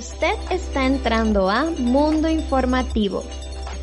Usted 0.00 0.32
está 0.48 0.86
entrando 0.86 1.50
a 1.50 1.66
Mundo 1.66 2.30
Informativo. 2.30 3.22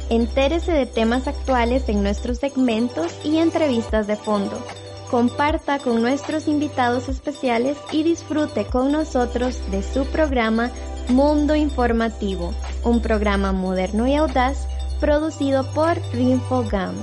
Entérese 0.10 0.72
de 0.72 0.88
temas 0.88 1.28
actuales 1.28 1.88
en 1.90 2.02
nuestros 2.02 2.40
segmentos 2.40 3.14
y 3.24 3.38
entrevistas 3.38 4.08
de 4.08 4.16
fondo. 4.16 4.58
Comparta 5.12 5.78
con 5.78 6.02
nuestros 6.02 6.48
invitados 6.48 7.08
especiales 7.08 7.78
y 7.92 8.02
disfrute 8.02 8.66
con 8.66 8.92
nosotros 8.92 9.60
de 9.70 9.84
su 9.84 10.06
programa 10.06 10.72
Mundo 11.08 11.56
Informativo, 11.56 12.52
un 12.84 13.00
programa 13.00 13.52
moderno 13.52 14.08
y 14.08 14.16
audaz 14.16 14.68
producido 15.00 15.72
por 15.72 16.02
Rinfogam. 16.14 16.96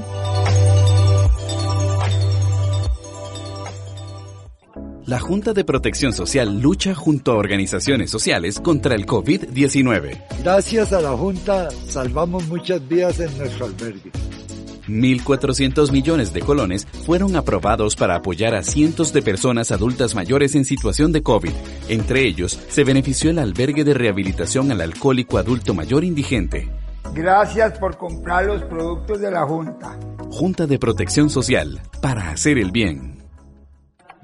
La 5.06 5.20
Junta 5.20 5.52
de 5.52 5.64
Protección 5.64 6.14
Social 6.14 6.60
lucha 6.62 6.94
junto 6.94 7.32
a 7.32 7.34
organizaciones 7.34 8.10
sociales 8.10 8.58
contra 8.58 8.94
el 8.94 9.04
COVID-19. 9.04 10.18
Gracias 10.42 10.94
a 10.94 11.00
la 11.02 11.10
Junta 11.10 11.68
salvamos 11.88 12.48
muchas 12.48 12.86
vidas 12.88 13.20
en 13.20 13.36
nuestro 13.36 13.66
albergue. 13.66 14.12
1.400 14.88 15.92
millones 15.92 16.32
de 16.32 16.40
colones 16.40 16.86
fueron 17.04 17.36
aprobados 17.36 17.96
para 17.96 18.16
apoyar 18.16 18.54
a 18.54 18.62
cientos 18.62 19.12
de 19.12 19.20
personas 19.20 19.72
adultas 19.72 20.14
mayores 20.14 20.54
en 20.54 20.64
situación 20.64 21.12
de 21.12 21.22
COVID. 21.22 21.52
Entre 21.90 22.26
ellos, 22.26 22.58
se 22.68 22.84
benefició 22.84 23.28
el 23.28 23.40
albergue 23.40 23.84
de 23.84 23.92
rehabilitación 23.92 24.70
al 24.70 24.80
alcohólico 24.80 25.36
adulto 25.36 25.74
mayor 25.74 26.02
indigente. 26.04 26.70
Gracias 27.12 27.78
por 27.78 27.98
comprar 27.98 28.46
los 28.46 28.62
productos 28.62 29.20
de 29.20 29.30
la 29.30 29.44
Junta. 29.44 29.98
Junta 30.30 30.66
de 30.66 30.78
Protección 30.78 31.28
Social, 31.28 31.82
para 32.00 32.30
hacer 32.30 32.56
el 32.56 32.72
bien. 32.72 33.13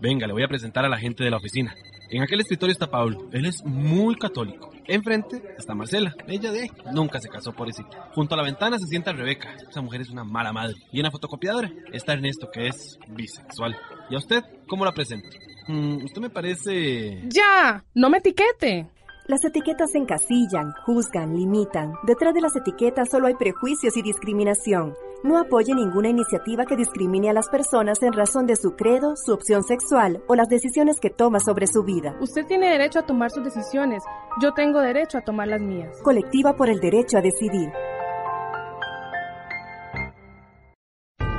Venga, 0.00 0.26
le 0.26 0.32
voy 0.32 0.42
a 0.42 0.48
presentar 0.48 0.84
a 0.84 0.88
la 0.88 0.98
gente 0.98 1.22
de 1.22 1.30
la 1.30 1.36
oficina. 1.36 1.74
En 2.08 2.22
aquel 2.22 2.40
escritorio 2.40 2.72
está 2.72 2.90
Pablo. 2.90 3.28
Él 3.32 3.46
es 3.46 3.62
muy 3.64 4.16
católico. 4.16 4.72
Enfrente 4.86 5.42
está 5.56 5.74
Marcela. 5.74 6.14
Ella 6.26 6.50
de 6.50 6.70
nunca 6.92 7.20
se 7.20 7.28
casó, 7.28 7.52
por 7.52 7.68
eso. 7.68 7.84
Junto 8.14 8.34
a 8.34 8.38
la 8.38 8.42
ventana 8.42 8.78
se 8.78 8.86
sienta 8.86 9.12
Rebeca. 9.12 9.54
Esa 9.68 9.80
mujer 9.80 10.00
es 10.00 10.10
una 10.10 10.24
mala 10.24 10.52
madre. 10.52 10.76
Y 10.90 10.98
en 10.98 11.04
la 11.04 11.10
fotocopiadora 11.10 11.70
está 11.92 12.14
Ernesto, 12.14 12.50
que 12.50 12.66
es 12.66 12.98
bisexual. 13.08 13.76
¿Y 14.08 14.14
a 14.14 14.18
usted 14.18 14.42
cómo 14.66 14.84
la 14.84 14.92
presento? 14.92 15.28
Mm, 15.68 16.04
usted 16.04 16.20
me 16.20 16.30
parece... 16.30 17.22
¡Ya! 17.28 17.84
¡No 17.94 18.10
me 18.10 18.18
etiquete! 18.18 18.88
Las 19.28 19.44
etiquetas 19.44 19.94
encasillan, 19.94 20.72
juzgan, 20.84 21.36
limitan. 21.36 21.92
Detrás 22.04 22.34
de 22.34 22.40
las 22.40 22.56
etiquetas 22.56 23.08
solo 23.10 23.28
hay 23.28 23.34
prejuicios 23.34 23.96
y 23.96 24.02
discriminación. 24.02 24.94
No 25.22 25.38
apoye 25.38 25.74
ninguna 25.74 26.08
iniciativa 26.08 26.64
que 26.64 26.76
discrimine 26.76 27.28
a 27.28 27.34
las 27.34 27.50
personas 27.50 28.02
en 28.02 28.14
razón 28.14 28.46
de 28.46 28.56
su 28.56 28.70
credo, 28.74 29.12
su 29.16 29.34
opción 29.34 29.64
sexual 29.64 30.22
o 30.28 30.34
las 30.34 30.48
decisiones 30.48 30.98
que 30.98 31.10
toma 31.10 31.40
sobre 31.40 31.66
su 31.66 31.82
vida. 31.82 32.16
Usted 32.20 32.46
tiene 32.46 32.70
derecho 32.70 33.00
a 33.00 33.06
tomar 33.06 33.30
sus 33.30 33.44
decisiones. 33.44 34.02
Yo 34.40 34.52
tengo 34.54 34.80
derecho 34.80 35.18
a 35.18 35.20
tomar 35.20 35.48
las 35.48 35.60
mías. 35.60 35.94
Colectiva 36.02 36.56
por 36.56 36.70
el 36.70 36.80
derecho 36.80 37.18
a 37.18 37.20
decidir. 37.20 37.70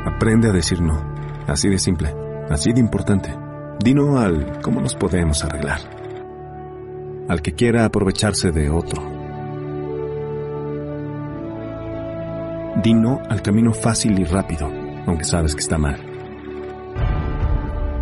Aprende 0.06 0.50
a 0.50 0.54
decir 0.54 0.80
no. 0.80 1.02
Así 1.48 1.68
de 1.68 1.80
simple. 1.80 2.14
Así 2.50 2.74
de 2.74 2.80
importante. 2.80 3.36
Dino 3.84 4.20
al 4.20 4.62
cómo 4.62 4.80
nos 4.80 4.94
podemos 4.94 5.44
arreglar. 5.44 5.80
Al 7.28 7.42
que 7.42 7.54
quiera 7.54 7.86
aprovecharse 7.86 8.52
de 8.52 8.70
otro 8.70 9.21
Di 12.84 12.96
no 12.96 13.22
al 13.30 13.44
camino 13.44 13.74
fácil 13.74 14.20
y 14.20 14.24
rápido, 14.24 14.72
aunque 15.06 15.24
sabes 15.24 15.54
que 15.54 15.62
está 15.62 15.78
mal. 15.78 16.00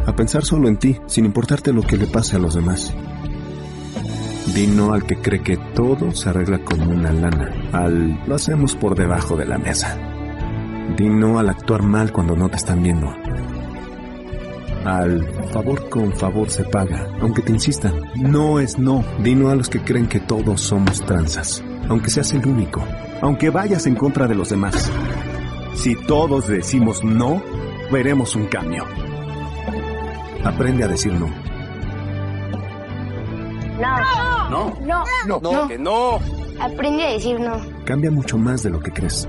A 0.05 0.16
pensar 0.16 0.45
solo 0.45 0.69
en 0.69 0.78
ti, 0.78 0.97
sin 1.06 1.25
importarte 1.25 1.73
lo 1.73 1.81
que 1.81 1.97
le 1.97 2.07
pase 2.07 2.38
a 2.38 2.40
los 2.40 2.56
demás. 2.56 2.94
Di 4.56 4.67
no 4.67 4.94
al 4.94 5.03
que 5.03 5.17
cree 5.17 5.41
que 5.41 5.57
todo 5.57 6.12
se 6.12 6.29
arregla 6.29 6.59
con 6.59 6.81
una 6.81 7.12
lana, 7.12 7.51
al 7.73 8.22
lo 8.25 8.35
hacemos 8.35 8.75
por 8.75 8.95
debajo 8.95 9.35
de 9.35 9.45
la 9.45 9.57
mesa. 9.57 9.97
Di 10.96 11.09
no 11.09 11.40
al 11.40 11.50
actuar 11.50 11.84
mal 11.84 12.13
cuando 12.13 12.38
no 12.38 12.47
te 12.47 12.56
están 12.56 12.81
viendo. 12.81 13.13
Al 14.85 15.25
favor 15.51 15.90
con 15.90 16.13
favor 16.13 16.50
se 16.50 16.63
paga, 16.63 17.07
aunque 17.22 17.41
te 17.41 17.51
insistan. 17.51 17.94
No 18.16 18.59
es 18.59 18.78
no. 18.78 19.03
Di 19.22 19.35
no 19.35 19.50
a 19.50 19.56
los 19.56 19.69
que 19.69 19.81
creen 19.81 20.07
que 20.07 20.19
todos 20.19 20.62
somos 20.62 21.06
tranzas, 21.06 21.63
aunque 21.90 22.09
seas 22.09 22.31
el 22.34 22.45
único 22.47 22.81
aunque 23.22 23.50
vayas 23.50 23.85
en 23.85 23.95
contra 23.95 24.28
de 24.28 24.35
los 24.35 24.50
demás. 24.50 24.91
Si 25.75 25.95
todos 25.95 26.47
decimos 26.47 27.03
no, 27.03 27.41
veremos 27.91 28.35
un 28.35 28.47
cambio. 28.47 28.85
Aprende 30.44 30.84
a 30.84 30.88
decir 30.88 31.13
no. 31.13 31.28
No. 33.79 34.50
No. 34.50 34.75
No. 34.81 35.03
No. 35.28 35.40
No. 35.41 35.67
Que 35.67 35.78
no. 35.78 36.19
Aprende 36.59 37.06
a 37.06 37.11
decir 37.11 37.40
no. 37.40 37.59
Cambia 37.85 38.11
mucho 38.11 38.38
más 38.38 38.63
de 38.63 38.69
lo 38.69 38.79
que 38.79 38.91
crees. 38.91 39.28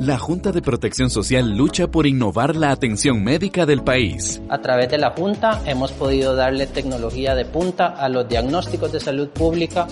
La 0.00 0.16
Junta 0.16 0.52
de 0.52 0.62
Protección 0.62 1.10
Social 1.10 1.56
lucha 1.56 1.88
por 1.88 2.06
innovar 2.06 2.54
la 2.54 2.70
atención 2.70 3.24
médica 3.24 3.66
del 3.66 3.82
país. 3.82 4.40
A 4.48 4.58
través 4.58 4.88
de 4.90 4.98
la 4.98 5.10
Junta 5.10 5.60
hemos 5.66 5.90
podido 5.92 6.36
darle 6.36 6.68
tecnología 6.68 7.34
de 7.34 7.44
punta 7.44 7.88
a 7.88 8.08
los 8.08 8.28
diagnósticos 8.28 8.92
de 8.92 9.00
salud 9.00 9.28
pública 9.28 9.88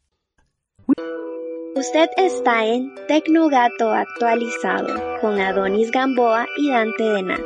Usted 1.81 2.11
está 2.15 2.63
en 2.63 2.93
Tecnogato 3.07 3.91
actualizado 3.91 5.19
con 5.19 5.41
Adonis 5.41 5.89
Gamboa 5.89 6.45
y 6.55 6.69
Dante 6.69 7.03
Denat. 7.03 7.41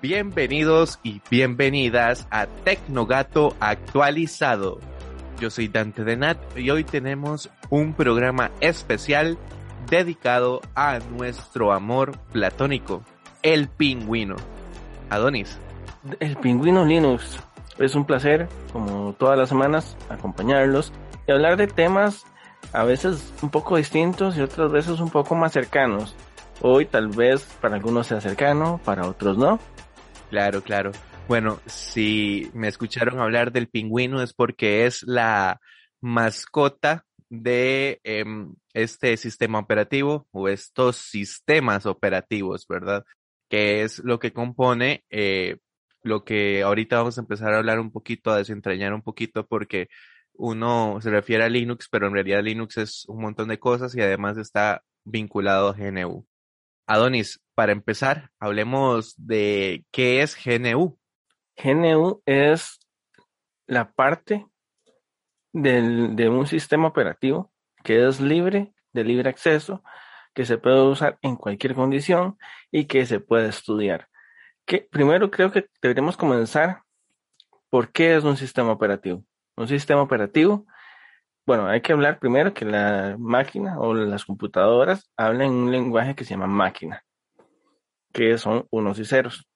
Bienvenidos 0.00 1.00
y 1.02 1.20
bienvenidas 1.28 2.28
a 2.30 2.46
Tecnogato 2.46 3.56
actualizado. 3.58 4.78
Yo 5.40 5.50
soy 5.50 5.68
Dante 5.68 6.02
Denat 6.02 6.38
y 6.56 6.70
hoy 6.70 6.82
tenemos 6.82 7.48
un 7.70 7.94
programa 7.94 8.50
especial 8.60 9.38
dedicado 9.88 10.60
a 10.74 10.98
nuestro 10.98 11.72
amor 11.72 12.18
platónico, 12.32 13.02
el 13.42 13.68
pingüino. 13.68 14.34
Adonis. 15.10 15.56
El 16.18 16.36
pingüino 16.36 16.84
Linux. 16.84 17.38
Es 17.78 17.94
un 17.94 18.04
placer, 18.04 18.48
como 18.72 19.12
todas 19.12 19.38
las 19.38 19.48
semanas, 19.48 19.96
acompañarlos 20.08 20.92
y 21.28 21.32
hablar 21.32 21.56
de 21.56 21.68
temas 21.68 22.24
a 22.72 22.82
veces 22.82 23.32
un 23.40 23.50
poco 23.50 23.76
distintos 23.76 24.36
y 24.36 24.40
otras 24.40 24.72
veces 24.72 24.98
un 24.98 25.10
poco 25.10 25.36
más 25.36 25.52
cercanos. 25.52 26.16
Hoy 26.60 26.86
tal 26.86 27.08
vez 27.08 27.44
para 27.60 27.76
algunos 27.76 28.08
sea 28.08 28.20
cercano, 28.20 28.80
para 28.84 29.06
otros 29.06 29.38
no 29.38 29.60
Claro, 30.30 30.62
claro. 30.62 30.90
Bueno, 31.28 31.60
si 31.66 32.50
me 32.54 32.68
escucharon 32.68 33.20
hablar 33.20 33.52
del 33.52 33.68
pingüino 33.68 34.22
es 34.22 34.32
porque 34.32 34.86
es 34.86 35.02
la 35.02 35.60
mascota 36.00 37.04
de 37.28 38.00
em, 38.02 38.54
este 38.72 39.14
sistema 39.18 39.58
operativo 39.58 40.26
o 40.30 40.48
estos 40.48 40.96
sistemas 40.96 41.84
operativos, 41.84 42.66
¿verdad? 42.66 43.04
Que 43.50 43.82
es 43.82 43.98
lo 43.98 44.18
que 44.18 44.32
compone 44.32 45.04
eh, 45.10 45.58
lo 46.02 46.24
que 46.24 46.62
ahorita 46.62 46.96
vamos 46.96 47.18
a 47.18 47.20
empezar 47.20 47.52
a 47.52 47.58
hablar 47.58 47.78
un 47.78 47.92
poquito, 47.92 48.30
a 48.30 48.38
desentrañar 48.38 48.94
un 48.94 49.02
poquito, 49.02 49.46
porque 49.46 49.88
uno 50.32 50.98
se 51.02 51.10
refiere 51.10 51.44
a 51.44 51.50
Linux, 51.50 51.88
pero 51.90 52.06
en 52.06 52.14
realidad 52.14 52.42
Linux 52.42 52.78
es 52.78 53.04
un 53.06 53.20
montón 53.20 53.48
de 53.48 53.58
cosas 53.58 53.94
y 53.94 54.00
además 54.00 54.38
está 54.38 54.82
vinculado 55.04 55.68
a 55.68 55.74
GNU. 55.74 56.26
Adonis, 56.86 57.40
para 57.54 57.72
empezar, 57.72 58.30
hablemos 58.40 59.14
de 59.18 59.84
qué 59.92 60.22
es 60.22 60.36
GNU. 60.42 60.98
GNU 61.62 62.22
es 62.26 62.78
la 63.66 63.92
parte 63.92 64.46
de 65.52 66.28
un 66.28 66.46
sistema 66.46 66.88
operativo 66.88 67.52
que 67.82 68.06
es 68.06 68.20
libre, 68.20 68.72
de 68.92 69.04
libre 69.04 69.28
acceso, 69.28 69.82
que 70.34 70.44
se 70.44 70.58
puede 70.58 70.82
usar 70.82 71.18
en 71.22 71.36
cualquier 71.36 71.74
condición 71.74 72.38
y 72.70 72.84
que 72.84 73.06
se 73.06 73.20
puede 73.20 73.48
estudiar. 73.48 74.08
Que, 74.64 74.86
primero 74.90 75.30
creo 75.30 75.50
que 75.50 75.66
deberíamos 75.82 76.16
comenzar 76.16 76.82
por 77.70 77.90
qué 77.92 78.16
es 78.16 78.24
un 78.24 78.36
sistema 78.36 78.72
operativo. 78.72 79.24
Un 79.56 79.68
sistema 79.68 80.02
operativo 80.02 80.66
bueno, 81.48 81.66
hay 81.66 81.80
que 81.80 81.94
hablar 81.94 82.18
primero 82.18 82.52
que 82.52 82.66
la 82.66 83.16
máquina 83.18 83.80
o 83.80 83.94
las 83.94 84.26
computadoras 84.26 85.10
hablan 85.16 85.48
un 85.48 85.72
lenguaje 85.72 86.14
que 86.14 86.24
se 86.24 86.34
llama 86.34 86.46
máquina, 86.46 87.06
que 88.12 88.36
son 88.36 88.66
unos 88.70 88.98
y 88.98 89.06
ceros. 89.06 89.47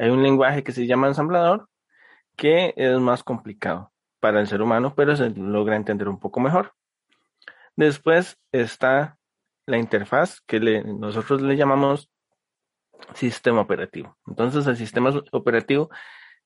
Hay 0.00 0.08
un 0.08 0.22
lenguaje 0.22 0.64
que 0.64 0.72
se 0.72 0.86
llama 0.86 1.08
ensamblador, 1.08 1.68
que 2.34 2.72
es 2.74 2.98
más 2.98 3.22
complicado 3.22 3.92
para 4.18 4.40
el 4.40 4.46
ser 4.46 4.62
humano, 4.62 4.94
pero 4.96 5.14
se 5.14 5.28
logra 5.28 5.76
entender 5.76 6.08
un 6.08 6.18
poco 6.18 6.40
mejor. 6.40 6.72
Después 7.76 8.38
está 8.50 9.18
la 9.66 9.76
interfaz 9.76 10.40
que 10.46 10.58
nosotros 10.58 11.42
le 11.42 11.54
llamamos 11.54 12.10
sistema 13.12 13.60
operativo. 13.60 14.16
Entonces 14.26 14.66
el 14.66 14.78
sistema 14.78 15.12
operativo 15.32 15.90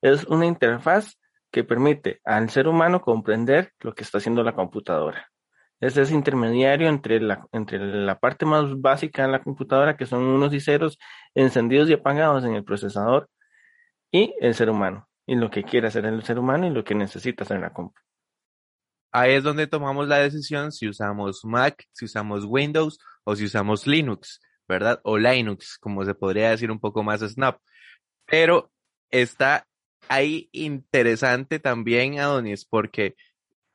es 0.01 0.25
una 0.25 0.45
interfaz 0.45 1.17
que 1.49 1.63
permite 1.63 2.19
al 2.25 2.49
ser 2.49 2.67
humano 2.67 2.99
comprender 2.99 3.71
lo 3.79 3.95
que 3.95 4.03
está 4.03 4.17
haciendo 4.17 4.43
la 4.43 4.53
computadora. 4.53 5.31
Es 5.79 5.95
ese 5.95 6.13
intermediario 6.13 6.89
entre 6.89 7.21
la, 7.21 7.47
entre 7.53 7.79
la 7.79 8.19
parte 8.19 8.45
más 8.45 8.81
básica 8.81 9.25
de 9.25 9.31
la 9.31 9.41
computadora, 9.41 9.95
que 9.95 10.05
son 10.05 10.23
unos 10.23 10.53
y 10.53 10.59
ceros 10.59 10.97
encendidos 11.33 11.89
y 11.89 11.93
apagados 11.93 12.43
en 12.43 12.55
el 12.55 12.65
procesador, 12.65 13.29
y 14.11 14.33
el 14.39 14.55
ser 14.55 14.69
humano, 14.69 15.07
y 15.25 15.35
lo 15.35 15.49
que 15.49 15.63
quiere 15.63 15.87
hacer 15.87 16.05
el 16.05 16.23
ser 16.23 16.39
humano 16.39 16.67
y 16.67 16.69
lo 16.69 16.83
que 16.83 16.95
necesita 16.95 17.43
hacer 17.43 17.59
la 17.59 17.73
computadora. 17.73 18.05
Ahí 19.11 19.33
es 19.33 19.43
donde 19.43 19.67
tomamos 19.67 20.07
la 20.09 20.19
decisión 20.19 20.73
si 20.73 20.89
usamos 20.89 21.45
Mac, 21.45 21.85
si 21.93 22.05
usamos 22.05 22.43
Windows 22.45 22.99
o 23.23 23.35
si 23.35 23.45
usamos 23.45 23.87
Linux, 23.87 24.41
¿verdad? 24.67 24.99
O 25.03 25.17
Linux, 25.17 25.77
como 25.77 26.03
se 26.03 26.15
podría 26.15 26.49
decir 26.49 26.69
un 26.69 26.79
poco 26.79 27.01
más 27.01 27.21
snap. 27.21 27.59
Pero 28.25 28.71
está 29.09 29.67
ahí 30.09 30.49
interesante 30.51 31.59
también, 31.59 32.19
Adonis, 32.19 32.65
porque 32.65 33.15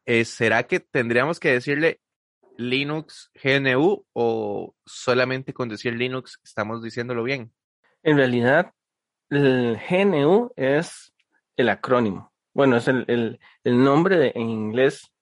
eh, 0.04 0.24
¿será 0.24 0.64
que 0.64 0.80
tendríamos 0.80 1.40
que 1.40 1.52
decirle 1.52 2.00
Linux 2.58 3.30
GNU 3.42 4.04
o 4.12 4.74
solamente 4.84 5.54
con 5.54 5.70
decir 5.70 5.94
Linux 5.94 6.38
estamos 6.44 6.82
diciéndolo 6.82 7.22
bien? 7.22 7.52
En 8.02 8.16
realidad, 8.16 8.72
el 9.30 9.78
GNU 9.88 10.52
es 10.56 11.12
el 11.56 11.68
acrónimo. 11.68 12.32
Bueno, 12.52 12.76
es 12.76 12.88
el, 12.88 13.38
nombre 13.64 14.18
de, 14.18 14.32
en 14.34 14.50
inglés 14.50 15.12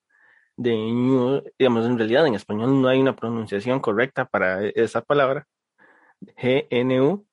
de 0.57 0.75
New, 0.75 1.45
digamos, 1.59 1.87
en 1.87 1.99
realidad 1.99 2.27
en 2.27 2.35
español 2.35 2.81
no 2.81 2.89
hay 2.89 3.01
una 3.01 3.15
pronunciación 3.15 3.81
correcta 3.81 4.25
para 4.25 4.65
esa 4.65 5.03
palabra, 5.03 5.47
GNU, 6.21 7.27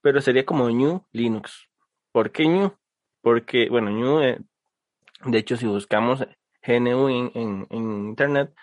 pero 0.00 0.20
sería 0.20 0.44
como 0.44 0.68
New 0.70 1.04
Linux. 1.12 1.68
¿Por 2.12 2.32
qué 2.32 2.48
New? 2.48 2.72
Porque, 3.20 3.68
bueno, 3.68 3.90
New, 3.90 4.20
eh, 4.20 4.38
de 5.24 5.38
hecho, 5.38 5.56
si 5.56 5.66
buscamos 5.66 6.26
GNU 6.66 7.08
en, 7.08 7.66
internet, 7.70 8.54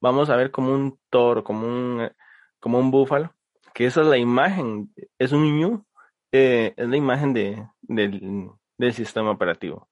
vamos 0.00 0.30
a 0.30 0.36
ver 0.36 0.50
como 0.50 0.72
un 0.72 0.98
toro, 1.10 1.44
como 1.44 1.66
un, 1.66 2.10
como 2.58 2.78
un 2.78 2.90
búfalo, 2.90 3.34
que 3.74 3.86
esa 3.86 4.00
es 4.00 4.06
la 4.06 4.16
imagen, 4.16 4.92
es 5.18 5.32
un 5.32 5.56
New, 5.58 5.84
eh, 6.32 6.72
es 6.76 6.88
la 6.88 6.96
imagen 6.96 7.34
de, 7.34 7.68
del, 7.82 8.50
sistema 8.94 9.30
operativo. 9.30 9.88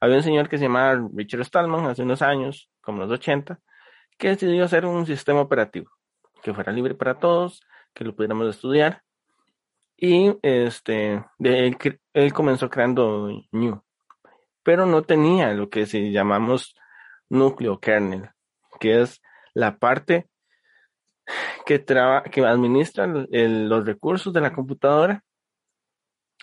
Había 0.00 0.16
un 0.16 0.22
señor 0.22 0.48
que 0.48 0.58
se 0.58 0.64
llamaba 0.64 1.08
Richard 1.14 1.44
Stallman 1.44 1.86
hace 1.86 2.02
unos 2.02 2.22
años, 2.22 2.70
como 2.80 3.02
los 3.02 3.10
80, 3.10 3.60
que 4.16 4.28
decidió 4.28 4.64
hacer 4.64 4.86
un 4.86 5.06
sistema 5.06 5.40
operativo 5.40 5.90
que 6.42 6.54
fuera 6.54 6.72
libre 6.72 6.94
para 6.94 7.18
todos, 7.18 7.60
que 7.94 8.04
lo 8.04 8.14
pudiéramos 8.14 8.48
estudiar. 8.48 9.02
Y 9.96 10.36
este, 10.42 11.24
él, 11.40 11.76
él 12.12 12.32
comenzó 12.32 12.70
creando 12.70 13.28
New, 13.52 13.82
pero 14.62 14.86
no 14.86 15.02
tenía 15.02 15.52
lo 15.52 15.68
que 15.68 15.86
se 15.86 16.10
llamamos 16.10 16.74
núcleo 17.28 17.78
kernel, 17.78 18.30
que 18.80 19.02
es 19.02 19.20
la 19.54 19.76
parte 19.76 20.28
que, 21.66 21.84
que 21.84 22.46
administra 22.46 23.06
los 23.06 23.84
recursos 23.84 24.32
de 24.32 24.40
la 24.40 24.52
computadora 24.52 25.24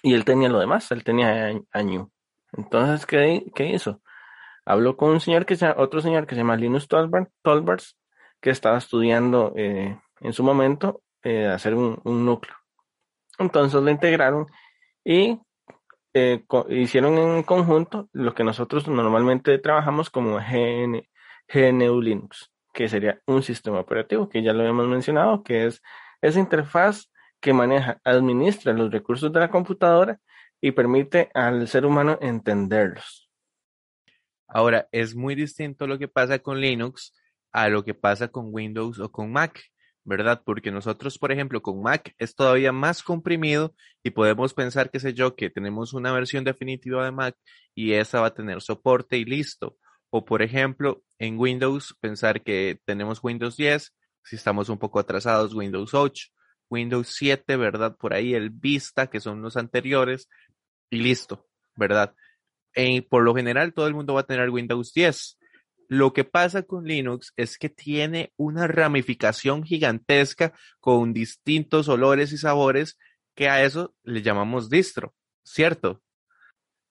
y 0.06 0.13
él 0.13 0.24
tenía 0.24 0.50
lo 0.50 0.60
demás, 0.60 0.92
él 0.92 1.04
tenía 1.04 1.52
a, 1.72 1.81
New. 1.81 2.12
Entonces, 2.52 3.07
¿qué, 3.07 3.44
¿qué, 3.56 3.72
hizo? 3.72 4.04
Habló 4.63 4.98
con 4.98 5.10
un 5.10 5.19
señor 5.19 5.48
que 5.48 5.56
se, 5.56 5.68
otro 5.68 6.00
señor 6.00 6.28
que 6.28 6.36
se 6.36 6.42
llama 6.42 6.56
Linus 6.56 6.88
Tolbers, 6.88 7.98
que 8.40 8.52
estaba 8.52 8.78
estudiando 8.78 9.54
eh, 9.56 10.00
en 10.22 10.34
su 10.34 10.44
momento 10.44 11.02
eh, 11.24 11.48
hacer 11.48 11.74
un, 11.74 12.00
núcleo. 12.06 12.56
Entonces 13.40 13.81
lo 13.81 13.90
integraron 13.90 14.46
y 15.04 15.40
eh, 16.13 16.46
hicieron 16.69 17.18
en 17.18 17.42
conjunto 17.42 18.08
lo 18.13 18.36
que 18.36 18.44
nosotros 18.44 18.88
normalmente 18.88 19.58
trabajamos 19.58 20.12
como 20.12 20.38
GNU 20.38 22.01
Linux, 22.01 22.51
que 22.75 22.90
sería 22.90 23.22
un 23.25 23.42
sistema 23.42 23.80
operativo, 23.80 24.30
que 24.30 24.44
ya 24.44 24.54
lo 24.54 24.68
hemos 24.68 24.88
mencionado, 24.88 25.42
que 25.42 25.66
es 25.66 25.81
esa 26.22 26.40
interfaz 26.40 27.10
que 27.45 27.53
maneja, 27.53 28.01
administra 28.03 28.74
los 28.74 28.92
recursos 28.92 29.31
de 29.31 29.39
la 29.39 29.51
computadora 29.51 30.19
y 30.59 30.71
permite 30.71 31.30
al 31.36 31.68
ser 31.68 31.86
humano 31.86 32.18
entenderlos. 32.19 33.30
Ahora, 34.47 34.89
es 34.92 35.13
muy 35.13 35.36
distinto 35.36 35.86
lo 35.86 36.00
que 36.00 36.07
pasa 36.07 36.39
con 36.39 36.59
Linux 36.59 37.13
a 37.51 37.69
lo 37.69 37.86
que 37.86 37.94
pasa 37.94 38.30
con 38.30 38.47
Windows 38.51 38.97
o 38.97 39.12
con 39.12 39.31
Mac, 39.31 39.62
¿verdad? 40.03 40.42
Porque 40.44 40.71
nosotros, 40.71 41.19
por 41.19 41.31
ejemplo, 41.31 41.62
con 41.62 41.83
Mac 41.83 42.15
es 42.18 42.33
todavía 42.33 42.71
más 42.71 43.03
comprimido 43.03 43.75
y 44.01 44.09
podemos 44.09 44.56
pensar, 44.56 44.89
qué 44.89 45.00
sé 45.00 45.13
yo, 45.13 45.36
que 45.36 45.51
tenemos 45.51 45.94
una 45.94 46.12
versión 46.12 46.44
definitiva 46.45 47.06
de 47.06 47.12
Mac 47.12 47.38
y 47.75 47.94
esa 47.94 48.21
va 48.21 48.27
a 48.27 48.33
tener 48.33 48.59
soporte 48.63 49.19
y 49.19 49.25
listo. 49.25 49.77
O, 50.09 50.25
por 50.25 50.41
ejemplo, 50.41 51.03
en 51.19 51.38
Windows, 51.38 51.95
pensar 52.01 52.41
que 52.41 52.80
tenemos 52.86 53.24
Windows 53.24 53.56
10, 53.56 53.94
si 54.24 54.36
estamos 54.36 54.68
un 54.69 54.80
poco 54.80 54.98
atrasados, 54.98 55.53
Windows 55.53 55.94
8, 55.94 56.30
Windows 56.69 57.09
7, 57.15 57.57
¿verdad? 57.57 57.95
Por 57.97 58.13
ahí 58.13 58.33
el 58.33 58.50
Vista, 58.50 59.07
que 59.07 59.19
son 59.19 59.41
los 59.41 59.57
anteriores, 59.57 60.29
y 60.89 60.97
listo, 60.97 61.47
¿verdad? 61.75 62.15
Y 62.75 63.01
por 63.01 63.23
lo 63.23 63.33
general, 63.35 63.73
todo 63.73 63.88
el 63.88 63.94
mundo 63.94 64.13
va 64.13 64.21
a 64.21 64.25
tener 64.25 64.50
Windows 64.50 64.94
10. 64.94 65.38
Lo 65.88 66.13
que 66.13 66.23
pasa 66.23 66.63
con 66.63 66.85
Linux 66.85 67.31
es 67.38 67.57
que 67.57 67.69
tiene 67.69 68.33
una 68.38 68.67
ramificación 68.67 69.63
gigantesca 69.63 70.53
con 70.79 71.13
distintos 71.13 71.88
olores 71.89 72.31
y 72.33 72.38
sabores 72.38 72.97
que 73.35 73.50
a 73.50 73.63
eso 73.63 73.94
le 74.03 74.21
llamamos 74.21 74.69
distro, 74.69 75.13
¿cierto? 75.44 76.01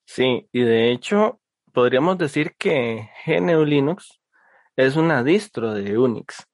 Sí, 0.06 0.48
y 0.52 0.60
de 0.60 0.92
hecho 0.92 1.40
podríamos 1.72 2.18
decir 2.18 2.54
que 2.56 3.10
GNU 3.26 3.64
Linux 3.64 4.20
es 4.76 4.96
una 4.96 5.24
distro 5.24 5.74
de 5.74 5.98
Unix. 5.98 6.46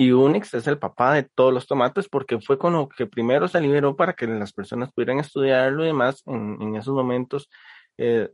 Y 0.00 0.12
Unix 0.12 0.54
es 0.54 0.68
el 0.68 0.78
papá 0.78 1.14
de 1.14 1.24
todos 1.24 1.52
los 1.52 1.66
tomates 1.66 2.08
porque 2.08 2.40
fue 2.40 2.56
con 2.56 2.72
lo 2.72 2.88
que 2.88 3.06
primero 3.06 3.48
se 3.48 3.60
liberó 3.60 3.96
para 3.96 4.12
que 4.12 4.28
las 4.28 4.52
personas 4.52 4.92
pudieran 4.92 5.18
estudiarlo 5.18 5.82
y 5.82 5.88
demás. 5.88 6.22
En, 6.24 6.76
esos 6.76 6.94
momentos 6.94 7.50
eh, 7.96 8.30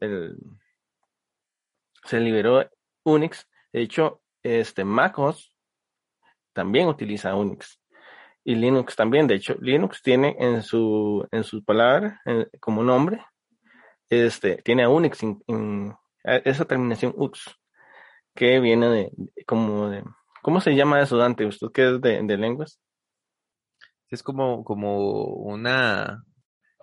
se 2.05 2.21
liberó 2.21 2.69
Unix. 3.03 3.49
De 3.73 3.81
hecho, 3.81 4.21
este 4.43 4.85
MacOS 4.85 5.57
también 6.53 6.87
utiliza 6.87 7.35
Unix. 7.35 7.81
Y 8.45 8.57
Linux 8.57 8.95
también. 8.95 9.27
De 9.27 9.37
hecho, 9.37 9.57
Linux 9.59 10.03
tiene 10.03 10.37
en 10.39 10.63
su, 10.63 11.27
en 11.33 11.45
sus 11.45 11.65
palabras, 11.65 12.21
como 12.61 12.83
nombre, 12.83 13.25
este, 14.11 14.57
tiene 14.63 14.83
a 14.83 14.91
Unix 14.91 15.23
en, 15.23 15.97
esa 16.23 16.65
terminación 16.67 17.15
UX, 17.17 17.59
que 18.35 18.61
viene 18.61 18.89
de, 18.89 19.13
como 19.47 19.89
de, 19.89 20.05
¿cómo 20.45 20.61
se 20.61 20.77
llama 20.77 21.01
eso, 21.01 21.17
Dante? 21.17 21.47
¿Usted 21.47 21.69
qué 21.73 21.95
es 21.95 22.01
de, 22.03 22.37
lenguas? 22.37 22.79
Es 24.11 24.23
como, 24.23 24.63
como 24.63 25.25
una, 25.25 26.23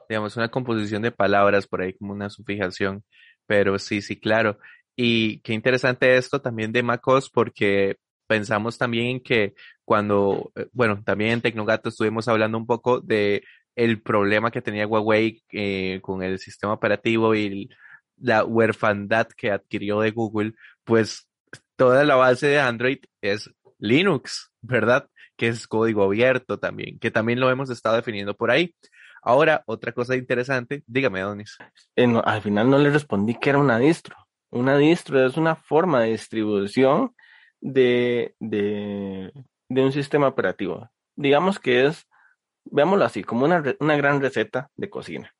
digamos, 0.09 0.35
una 0.35 0.49
composición 0.49 1.03
de 1.03 1.11
palabras 1.11 1.67
por 1.67 1.81
ahí, 1.81 1.93
como 1.93 2.13
una 2.13 2.31
sufijación. 2.31 3.03
Pero 3.45 3.77
sí, 3.77 4.01
sí, 4.01 4.19
claro. 4.19 4.57
Y 4.95 5.41
qué 5.41 5.53
interesante 5.53 6.17
esto 6.17 6.41
también 6.41 6.71
de 6.71 6.81
MacOS 6.81 7.29
porque 7.29 7.97
pensamos 8.27 8.79
también 8.79 9.21
que 9.21 9.53
cuando, 9.85 10.51
eh, 10.55 10.67
bueno, 10.73 11.03
también 11.03 11.33
en 11.33 11.41
Tecnogato 11.41 11.89
estuvimos 11.89 12.27
hablando 12.27 12.57
un 12.57 12.65
poco 12.65 12.99
de 12.99 13.43
el 13.75 14.01
problema 14.01 14.49
que 14.49 14.63
tenía 14.63 14.87
Huawei 14.87 15.43
eh, 15.51 15.99
con 16.01 16.23
el 16.23 16.39
sistema 16.39 16.73
operativo 16.73 17.35
y 17.35 17.69
la 18.17 18.43
huerfandad 18.43 19.27
que 19.37 19.51
adquirió 19.51 19.99
de 19.99 20.11
Google, 20.11 20.53
pues 20.83 21.27
toda 21.81 22.03
la 22.03 22.15
base 22.15 22.45
de 22.45 22.59
Android 22.59 22.99
es 23.21 23.49
Linux, 23.79 24.51
¿verdad? 24.61 25.09
Que 25.35 25.47
es 25.47 25.65
código 25.65 26.03
abierto 26.03 26.59
también, 26.59 26.99
que 26.99 27.09
también 27.09 27.39
lo 27.39 27.49
hemos 27.49 27.71
estado 27.71 27.95
definiendo 27.95 28.35
por 28.35 28.51
ahí. 28.51 28.75
Ahora, 29.23 29.63
otra 29.65 29.91
cosa 29.91 30.15
interesante, 30.15 30.83
dígame, 30.85 31.21
Donis. 31.21 31.57
Eh, 31.95 32.21
al 32.23 32.41
final 32.43 32.69
no 32.69 32.77
le 32.77 32.91
respondí 32.91 33.33
que 33.33 33.49
era 33.49 33.57
una 33.57 33.79
distro. 33.79 34.15
Una 34.51 34.77
distro 34.77 35.25
es 35.25 35.37
una 35.37 35.55
forma 35.55 36.01
de 36.01 36.11
distribución 36.11 37.15
de, 37.59 38.35
de, 38.39 39.31
un 39.69 39.91
sistema 39.91 40.27
operativo. 40.27 40.87
Digamos 41.15 41.57
que 41.57 41.87
es, 41.87 42.07
veámoslo 42.65 43.05
así, 43.05 43.23
como 43.23 43.45
una, 43.45 43.63
una 43.79 43.97
gran 43.97 44.21
receta 44.21 44.69
de 44.75 44.87
cocina. 44.91 45.33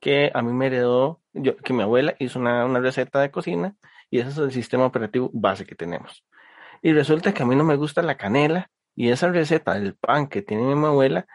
Que 0.00 0.30
a 0.32 0.40
mí 0.40 0.54
me 0.54 0.68
heredó, 0.68 1.20
yo, 1.34 1.54
que 1.58 1.74
mi 1.74 1.82
abuela 1.82 2.16
hizo 2.18 2.38
una, 2.38 2.64
una 2.64 2.80
receta 2.80 3.20
de 3.20 3.30
cocina 3.30 3.76
y 4.10 4.20
ese 4.20 4.30
es 4.30 4.38
el 4.38 4.52
sistema 4.52 4.86
operativo 4.86 5.30
base 5.32 5.64
que 5.64 5.74
tenemos. 5.74 6.24
Y 6.82 6.92
resulta 6.92 7.32
que 7.32 7.42
a 7.42 7.46
mí 7.46 7.56
no 7.56 7.64
me 7.64 7.76
gusta 7.76 8.02
la 8.02 8.16
canela 8.16 8.70
y 8.94 9.10
esa 9.10 9.28
receta 9.30 9.74
del 9.74 9.94
pan 9.94 10.28
que 10.28 10.42
tiene 10.42 10.74
mi 10.74 10.86
abuela 10.86 11.26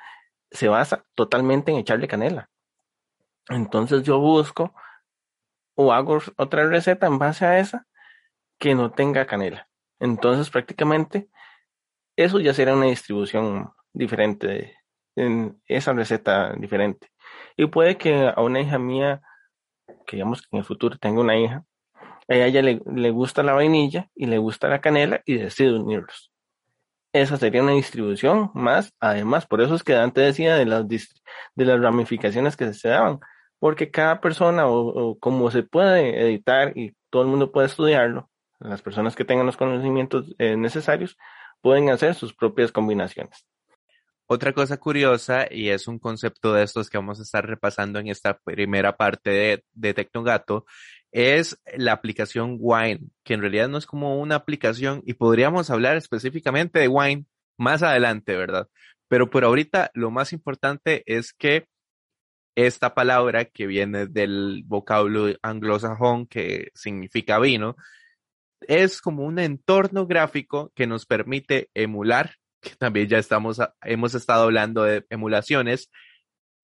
se 0.50 0.68
basa 0.68 1.06
totalmente 1.16 1.72
en 1.72 1.78
echarle 1.78 2.08
canela. 2.08 2.50
Entonces 3.50 4.04
yo 4.04 4.20
busco 4.20 4.74
o 5.76 5.94
hago 5.94 6.20
otra 6.38 6.68
receta 6.68 7.08
en 7.08 7.20
base 7.20 7.46
a 7.46 7.60
esa 7.60 7.88
que 8.60 8.76
no 8.76 8.92
tenga 8.92 9.26
canela. 9.26 9.68
Entonces 10.00 10.50
prácticamente 10.50 11.30
eso 12.16 12.40
ya 12.40 12.54
será 12.54 12.76
una 12.76 12.86
distribución 12.86 13.72
diferente, 13.94 14.78
en 15.16 15.62
esa 15.66 15.94
receta 15.94 16.54
diferente. 16.54 17.10
Y 17.58 17.66
puede 17.68 17.98
que 17.98 18.32
a 18.36 18.42
una 18.42 18.62
hija 18.62 18.80
mía, 18.80 19.22
que 20.06 20.18
digamos 20.18 20.42
que 20.42 20.48
en 20.52 20.60
el 20.60 20.66
futuro 20.66 20.98
tenga 20.98 21.22
una 21.22 21.38
hija, 21.38 21.66
a 22.28 22.36
ella 22.36 22.62
le, 22.62 23.10
gusta 23.12 23.44
la 23.44 23.54
vainilla 23.54 24.10
y 24.16 24.26
le 24.26 24.38
gusta 24.38 24.68
la 24.68 24.82
canela 24.82 25.22
y 25.26 25.36
decide 25.36 25.74
unirlos. 25.74 26.32
Esa 27.14 27.38
sería 27.38 27.62
una 27.62 27.74
distribución 27.74 28.52
más, 28.54 28.94
además, 29.00 29.46
por 29.46 29.62
eso 29.62 29.76
es 29.76 29.84
que 29.84 29.96
antes 29.96 30.24
decía 30.24 30.56
de 30.56 30.66
las, 30.66 30.88
de 30.88 31.66
las 31.66 31.80
ramificaciones 31.82 32.56
que 32.56 32.74
se 32.74 32.90
daban, 32.90 33.20
porque 33.60 33.92
cada 33.92 34.22
persona 34.22 34.68
o, 34.68 35.20
como 35.20 35.52
se 35.52 35.64
puede 35.64 36.22
editar 36.22 36.78
y 36.78 36.96
todo 37.10 37.24
el 37.24 37.28
mundo 37.28 37.52
puede 37.52 37.68
estudiarlo, 37.68 38.30
las 38.60 38.82
personas 38.82 39.16
que 39.16 39.26
tengan 39.26 39.46
los 39.46 39.58
conocimientos 39.58 40.34
eh, 40.38 40.56
necesarios 40.56 41.18
pueden 41.62 41.90
hacer 41.90 42.16
sus 42.16 42.34
propias 42.34 42.72
combinaciones. 42.72 43.46
Otra 44.28 44.54
cosa 44.54 44.78
curiosa, 44.78 45.46
y 45.52 45.70
es 45.70 45.90
un 45.90 46.00
concepto 46.00 46.54
de 46.54 46.64
estos 46.64 46.90
que 46.90 46.98
vamos 46.98 47.20
a 47.20 47.24
estar 47.24 47.46
repasando 47.46 48.00
en 48.00 48.08
esta 48.08 48.38
primera 48.38 48.96
parte 48.96 49.30
de, 49.30 49.64
de 49.74 49.94
Tecnogato, 49.94 50.66
es 51.12 51.62
la 51.76 51.94
aplicación 51.94 52.58
Wine, 52.60 53.02
que 53.24 53.34
en 53.34 53.42
realidad 53.42 53.68
no 53.70 53.78
es 53.78 53.86
como 53.86 54.20
una 54.20 54.36
aplicación 54.36 55.02
y 55.06 55.14
podríamos 55.14 55.70
hablar 55.70 55.98
específicamente 55.98 56.80
de 56.80 56.88
Wine 56.88 57.26
más 57.58 57.84
adelante, 57.84 58.36
¿verdad? 58.36 58.68
Pero 59.08 59.30
por 59.30 59.44
ahorita 59.44 59.92
lo 59.94 60.10
más 60.10 60.32
importante 60.34 61.04
es 61.06 61.34
que 61.34 61.68
esta 62.56 62.94
palabra 62.94 63.46
que 63.46 63.68
viene 63.68 64.08
del 64.08 64.64
vocablo 64.66 65.28
anglosajón 65.42 66.28
que 66.28 66.70
significa 66.74 67.40
vino, 67.40 67.76
es 68.68 69.02
como 69.02 69.24
un 69.24 69.40
entorno 69.40 70.06
gráfico 70.06 70.72
que 70.76 70.88
nos 70.88 71.06
permite 71.06 71.70
emular, 71.74 72.36
que 72.62 72.76
también 72.76 73.08
ya 73.08 73.18
estamos, 73.18 73.60
hemos 73.84 74.16
estado 74.16 74.44
hablando 74.44 74.84
de 74.84 75.06
emulaciones, 75.10 75.90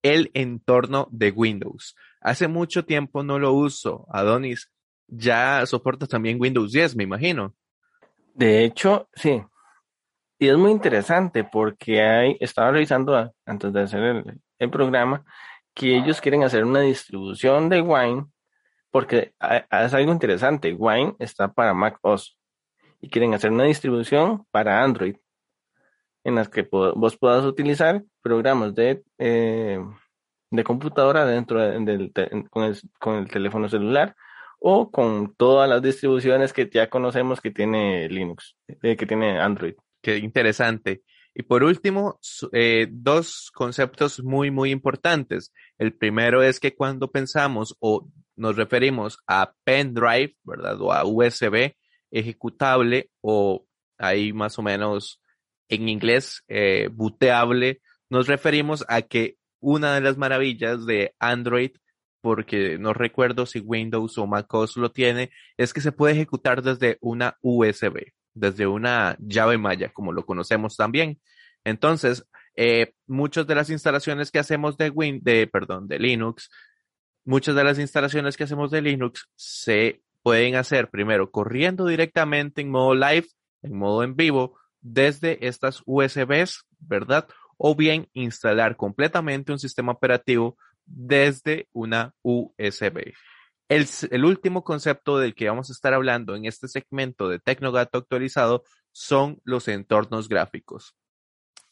el 0.04 0.30
entorno 0.34 1.08
de 1.12 1.32
Windows. 1.32 1.96
Hace 2.28 2.50
mucho 2.50 2.84
tiempo 2.84 3.24
no 3.24 3.40
lo 3.40 3.54
uso. 3.54 4.06
Adonis, 4.10 4.70
ya 5.08 5.66
soporta 5.66 6.08
también 6.08 6.42
Windows 6.42 6.74
10, 6.74 6.98
me 6.98 7.06
imagino. 7.06 7.56
De 8.34 8.66
hecho, 8.66 9.08
sí. 9.14 9.42
Y 10.38 10.50
es 10.50 10.58
muy 10.58 10.72
interesante 10.72 11.46
porque 11.46 12.02
hay, 12.02 12.36
estaba 12.42 12.72
revisando 12.72 13.34
antes 13.46 13.72
de 13.72 13.82
hacer 13.82 14.04
el, 14.04 14.42
el 14.60 14.70
programa 14.70 15.24
que 15.74 15.96
ellos 15.96 16.20
quieren 16.20 16.44
hacer 16.44 16.66
una 16.66 16.82
distribución 16.82 17.70
de 17.70 17.80
Wine 17.80 18.26
porque 18.92 19.34
es 19.40 19.94
algo 19.94 20.12
interesante. 20.12 20.74
Wine 20.74 21.16
está 21.20 21.54
para 21.54 21.74
Mac 21.74 21.98
OS 22.02 22.38
y 23.00 23.10
quieren 23.10 23.36
hacer 23.36 23.54
una 23.54 23.64
distribución 23.64 24.46
para 24.52 24.84
Android 24.84 25.16
en 26.26 26.36
las 26.36 26.50
que 26.50 26.64
vos 26.64 27.16
puedas 27.18 27.46
utilizar 27.46 28.04
programas 28.22 28.76
de, 28.76 29.02
eh, 29.18 29.80
de 30.50 30.64
computadora 30.64 31.26
dentro 31.26 31.62
del 31.62 32.12
con, 32.50 32.64
el, 32.64 32.80
con, 33.00 33.16
el, 33.16 33.28
teléfono 33.30 33.70
celular 33.70 34.16
o 34.60 34.90
con 34.92 35.36
todas 35.36 35.70
las 35.70 35.82
distribuciones 35.82 36.54
que 36.54 36.70
ya 36.72 36.90
conocemos 36.90 37.42
que 37.42 37.52
tiene 37.52 38.08
Linux, 38.10 38.56
eh, 38.68 38.96
que 38.96 39.06
tiene 39.06 39.40
Android. 39.40 39.76
Qué 40.02 40.18
interesante. 40.18 41.04
Y 41.36 41.44
por 41.44 41.64
último, 41.64 42.20
eh, 42.52 42.88
dos 42.90 43.52
conceptos 43.54 44.24
muy, 44.24 44.50
muy 44.50 44.72
importantes. 44.72 45.54
El 45.78 45.94
primero 45.94 46.42
es 46.42 46.60
que 46.60 46.76
cuando 46.76 47.12
pensamos 47.12 47.76
o 47.80 48.08
nos 48.36 48.56
referimos 48.56 49.20
a 49.28 49.54
pendrive, 49.64 50.36
¿verdad? 50.44 50.82
O 50.82 50.92
a 50.92 51.06
USB 51.06 51.76
ejecutable 52.10 53.12
o 53.22 53.66
ahí 53.98 54.34
más 54.34 54.58
o 54.58 54.64
menos 54.64 55.22
en 55.70 55.90
inglés, 55.90 56.44
eh, 56.48 56.90
booteable, 56.92 57.82
nos 58.10 58.28
referimos 58.28 58.86
a 58.88 59.02
que 59.02 59.36
una 59.60 59.96
de 59.96 60.02
las 60.02 60.18
maravillas 60.18 60.86
de 60.86 61.16
Android, 61.20 61.72
porque 62.22 62.78
no 62.78 62.94
recuerdo 62.94 63.46
si 63.46 63.60
Windows 63.60 64.18
o 64.18 64.28
MacOS 64.28 64.78
lo 64.78 64.92
tiene, 64.92 65.32
es 65.58 65.74
que 65.74 65.82
se 65.82 65.92
puede 65.92 66.14
ejecutar 66.14 66.62
desde 66.62 66.98
una 67.02 67.38
USB, 67.42 68.14
desde 68.34 68.68
una 68.68 69.18
llave 69.20 69.58
maya, 69.58 69.92
como 69.94 70.12
lo 70.12 70.26
conocemos 70.26 70.76
también. 70.76 71.20
Entonces, 71.64 72.26
eh, 72.56 72.94
muchas 73.06 73.46
de 73.48 73.56
las 73.56 73.70
instalaciones 73.70 74.32
que 74.32 74.40
hacemos 74.40 74.78
de 74.78 74.90
Win, 74.90 75.20
de, 75.24 75.48
perdón, 75.48 75.88
de 75.88 76.00
Linux, 76.00 76.50
muchas 77.24 77.56
de 77.56 77.64
las 77.64 77.78
instalaciones 77.78 78.36
que 78.38 78.46
hacemos 78.46 78.72
de 78.72 78.82
Linux 78.82 79.30
se 79.36 80.02
pueden 80.24 80.56
hacer 80.56 80.90
primero 80.90 81.30
corriendo 81.30 81.86
directamente 81.86 82.62
en 82.62 82.72
modo 82.72 82.96
live, 82.96 83.28
en 83.62 83.78
modo 83.78 84.04
en 84.04 84.16
vivo, 84.16 84.58
desde 84.82 85.46
estas 85.48 85.84
USBs, 85.86 86.66
¿verdad? 86.80 87.28
O 87.58 87.76
bien 87.76 88.10
instalar 88.14 88.78
completamente 88.78 89.52
un 89.52 89.60
sistema 89.60 89.92
operativo 89.92 90.58
desde 90.86 91.68
una 91.74 92.14
USB. 92.22 93.14
El, 93.70 94.24
último 94.24 94.64
concepto 94.64 95.20
del 95.20 95.36
que 95.36 95.50
vamos 95.50 95.70
a 95.70 95.74
estar 95.74 95.94
hablando 95.94 96.36
en 96.36 96.46
este 96.46 96.70
segmento 96.70 97.28
de 97.28 97.40
Tecnogato 97.40 97.98
actualizado 97.98 98.64
son 98.94 99.42
los 99.44 99.68
entornos 99.68 100.30
gráficos. 100.30 100.96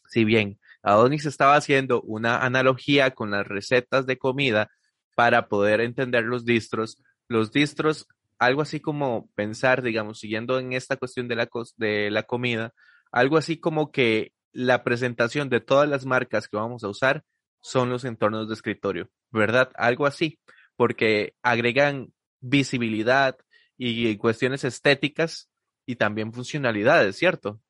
Si 0.06 0.24
bien 0.24 0.60
Adonis 0.82 1.24
estaba 1.24 1.56
haciendo 1.56 2.02
una 2.02 2.44
analogía 2.44 3.12
con 3.12 3.30
las 3.30 3.46
recetas 3.46 4.06
de 4.06 4.18
comida 4.18 4.70
para 5.14 5.48
poder 5.48 5.80
entender 5.80 6.24
los 6.24 6.44
distros, 6.44 7.02
los 7.28 7.50
distros, 7.50 8.06
algo 8.38 8.60
así 8.60 8.78
como 8.78 9.30
pensar, 9.34 9.82
digamos, 9.82 10.20
siguiendo 10.20 10.58
en 10.58 10.74
esta 10.74 10.98
cuestión 10.98 11.28
de 11.28 11.36
la, 11.36 11.48
de 11.76 12.10
la 12.10 12.24
comida, 12.24 12.74
algo 13.10 13.38
así 13.38 13.58
como 13.58 13.90
que 13.90 14.32
la 14.56 14.82
presentación 14.82 15.50
de 15.50 15.60
todas 15.60 15.86
las 15.86 16.06
marcas 16.06 16.48
que 16.48 16.56
vamos 16.56 16.82
a 16.82 16.88
usar 16.88 17.24
son 17.60 17.90
los 17.90 18.06
entornos 18.06 18.48
de 18.48 18.54
escritorio, 18.54 19.10
¿verdad? 19.30 19.70
Algo 19.74 20.06
así, 20.06 20.38
porque 20.76 21.34
agregan 21.42 22.14
visibilidad 22.40 23.36
y 23.76 24.16
cuestiones 24.16 24.64
estéticas 24.64 25.50
y 25.84 25.96
también 25.96 26.32
funcionalidades, 26.32 27.16
¿cierto? 27.16 27.60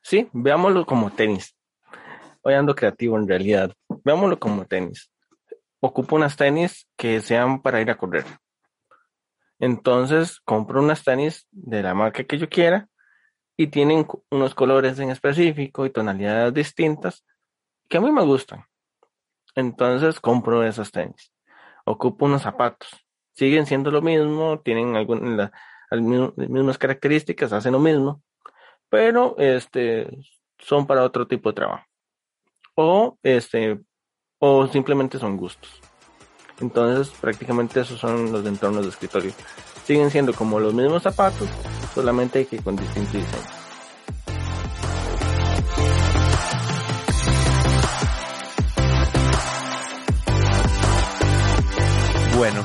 Sí, 0.00 0.30
veámoslo 0.32 0.86
como 0.86 1.12
tenis. 1.12 1.54
Hoy 2.40 2.54
ando 2.54 2.74
creativo 2.74 3.18
en 3.18 3.28
realidad. 3.28 3.74
Veámoslo 4.02 4.38
como 4.38 4.64
tenis. 4.64 5.10
Ocupo 5.80 6.16
unas 6.16 6.36
tenis 6.36 6.88
que 6.96 7.20
sean 7.20 7.60
para 7.60 7.82
ir 7.82 7.90
a 7.90 7.98
correr. 7.98 8.24
Entonces 9.58 10.40
compro 10.40 10.82
unas 10.82 11.04
tenis 11.04 11.46
de 11.50 11.82
la 11.82 11.92
marca 11.92 12.24
que 12.24 12.38
yo 12.38 12.48
quiera 12.48 12.88
y 13.56 13.68
tienen 13.68 14.06
unos 14.30 14.54
colores 14.54 14.98
en 14.98 15.10
específico 15.10 15.86
y 15.86 15.90
tonalidades 15.90 16.54
distintas 16.54 17.24
que 17.88 17.98
a 17.98 18.00
mí 18.00 18.10
me 18.10 18.24
gustan. 18.24 18.64
Entonces 19.54 20.20
compro 20.20 20.64
esas 20.64 20.90
tenis. 20.90 21.32
Ocupo 21.84 22.24
unos 22.26 22.42
zapatos. 22.42 22.88
Siguen 23.32 23.66
siendo 23.66 23.90
lo 23.90 24.02
mismo, 24.02 24.60
tienen 24.60 24.96
algunas 24.96 25.50
las 25.90 26.00
mismas 26.00 26.78
características, 26.78 27.52
hacen 27.52 27.72
lo 27.72 27.78
mismo, 27.78 28.22
pero 28.88 29.36
este, 29.38 30.08
son 30.58 30.86
para 30.86 31.02
otro 31.02 31.26
tipo 31.26 31.50
de 31.50 31.56
trabajo. 31.56 31.84
O, 32.74 33.18
este, 33.22 33.78
o 34.38 34.66
simplemente 34.68 35.18
son 35.18 35.36
gustos. 35.36 35.82
Entonces, 36.60 37.12
prácticamente 37.20 37.80
esos 37.80 37.98
son 37.98 38.30
los 38.32 38.46
entornos 38.46 38.84
de 38.84 38.90
escritorio 38.90 39.32
siguen 39.84 40.10
siendo 40.10 40.32
como 40.32 40.60
los 40.60 40.74
mismos 40.74 41.02
zapatos, 41.02 41.48
solamente 41.94 42.46
que 42.46 42.58
con 42.58 42.76
distinto 42.76 43.18
diseño. 43.18 43.42
Bueno, 52.36 52.64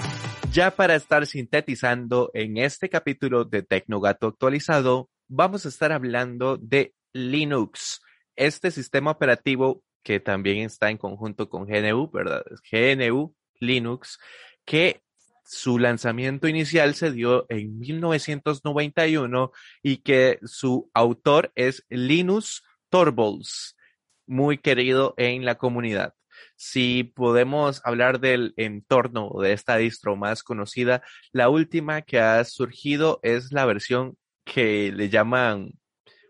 ya 0.51 0.72
para 0.72 0.96
estar 0.96 1.25
sintetizando 1.25 2.32
en 2.34 2.58
este 2.58 2.89
capítulo 2.89 3.46
de 3.46 3.62
Tecnogato 3.62 4.27
actualizado, 4.27 5.10
vamos 5.27 5.65
a 5.65 5.70
estar 5.70 5.91
hablando 5.91 6.58
de 6.58 6.94
Linux, 7.13 8.01
este 8.36 8.72
sistema 8.72 9.12
operativo 9.12 9.84
que 10.03 10.20
también 10.20 10.60
está 10.60 10.89
en 10.89 10.98
conjunto 10.98 11.50
con 11.50 11.65
GNU, 11.65 12.10
¿verdad? 12.12 12.44
GNU 12.72 13.36
Linux, 13.59 14.19
que 14.65 15.01
su 15.45 15.79
lanzamiento 15.79 16.47
inicial 16.47 16.93
se 16.93 17.11
dio 17.11 17.45
en 17.49 17.79
1991 17.79 19.51
y 19.81 19.97
que 19.97 20.39
su 20.43 20.91
autor 20.93 21.51
es 21.55 21.85
Linus 21.89 22.63
Torvalds, 22.89 23.77
muy 24.25 24.57
querido 24.57 25.13
en 25.17 25.45
la 25.45 25.55
comunidad. 25.55 26.13
Si 26.55 27.03
podemos 27.03 27.81
hablar 27.85 28.19
del 28.19 28.53
entorno 28.57 29.31
de 29.41 29.53
esta 29.53 29.77
distro 29.77 30.15
más 30.15 30.43
conocida, 30.43 31.01
la 31.31 31.49
última 31.49 32.01
que 32.01 32.19
ha 32.19 32.43
surgido 32.43 33.19
es 33.23 33.51
la 33.51 33.65
versión 33.65 34.17
que 34.43 34.91
le 34.91 35.09
llaman 35.09 35.71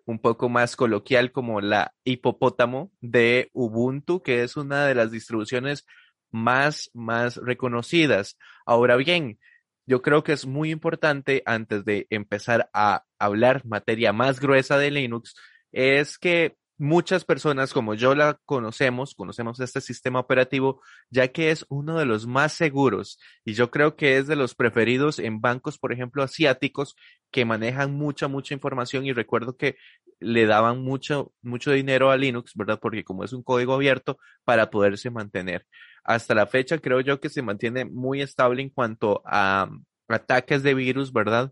un 0.05 0.19
poco 0.19 0.47
más 0.47 0.75
coloquial 0.75 1.31
como 1.31 1.59
la 1.59 1.93
hipopótamo 2.03 2.91
de 3.01 3.49
Ubuntu, 3.53 4.21
que 4.23 4.43
es 4.43 4.55
una 4.55 4.85
de 4.85 4.95
las 4.95 5.11
distribuciones 5.11 5.85
más, 6.31 6.89
más 6.93 7.37
reconocidas. 7.37 8.37
Ahora 8.65 8.95
bien, 8.95 9.39
yo 9.85 10.01
creo 10.01 10.23
que 10.23 10.33
es 10.33 10.45
muy 10.45 10.71
importante 10.71 11.41
antes 11.45 11.85
de 11.85 12.07
empezar 12.09 12.69
a 12.73 13.05
hablar 13.19 13.65
materia 13.65 14.13
más 14.13 14.39
gruesa 14.39 14.77
de 14.77 14.91
Linux, 14.91 15.33
es 15.71 16.17
que 16.17 16.57
muchas 16.77 17.25
personas 17.25 17.73
como 17.73 17.95
yo 17.95 18.13
la 18.13 18.39
conocemos, 18.45 19.15
conocemos 19.15 19.59
este 19.59 19.81
sistema 19.81 20.19
operativo, 20.19 20.81
ya 21.09 21.29
que 21.29 21.51
es 21.51 21.65
uno 21.69 21.97
de 21.97 22.05
los 22.05 22.27
más 22.27 22.53
seguros 22.53 23.19
y 23.45 23.53
yo 23.53 23.71
creo 23.71 23.95
que 23.95 24.17
es 24.17 24.27
de 24.27 24.35
los 24.35 24.55
preferidos 24.55 25.19
en 25.19 25.41
bancos, 25.41 25.79
por 25.79 25.91
ejemplo, 25.91 26.21
asiáticos 26.23 26.95
que 27.31 27.45
manejan 27.45 27.93
mucha, 27.93 28.27
mucha 28.27 28.53
información 28.53 29.05
y 29.05 29.13
recuerdo 29.13 29.57
que 29.57 29.77
le 30.19 30.45
daban 30.45 30.81
mucho, 30.81 31.33
mucho 31.41 31.71
dinero 31.71 32.11
a 32.11 32.17
Linux, 32.17 32.53
¿verdad? 32.55 32.79
Porque 32.81 33.03
como 33.03 33.23
es 33.23 33.33
un 33.33 33.43
código 33.43 33.73
abierto 33.73 34.17
para 34.43 34.69
poderse 34.69 35.09
mantener. 35.09 35.65
Hasta 36.07 36.33
la 36.33 36.47
fecha 36.47 36.77
creo 36.77 37.01
yo 37.01 37.19
que 37.19 37.29
se 37.29 37.41
mantiene 37.41 37.83
muy 37.83 38.21
estable 38.21 38.61
en 38.61 38.69
cuanto 38.69 39.21
a 39.25 39.69
ataques 40.07 40.63
de 40.63 40.73
virus, 40.73 41.11
¿verdad? 41.11 41.51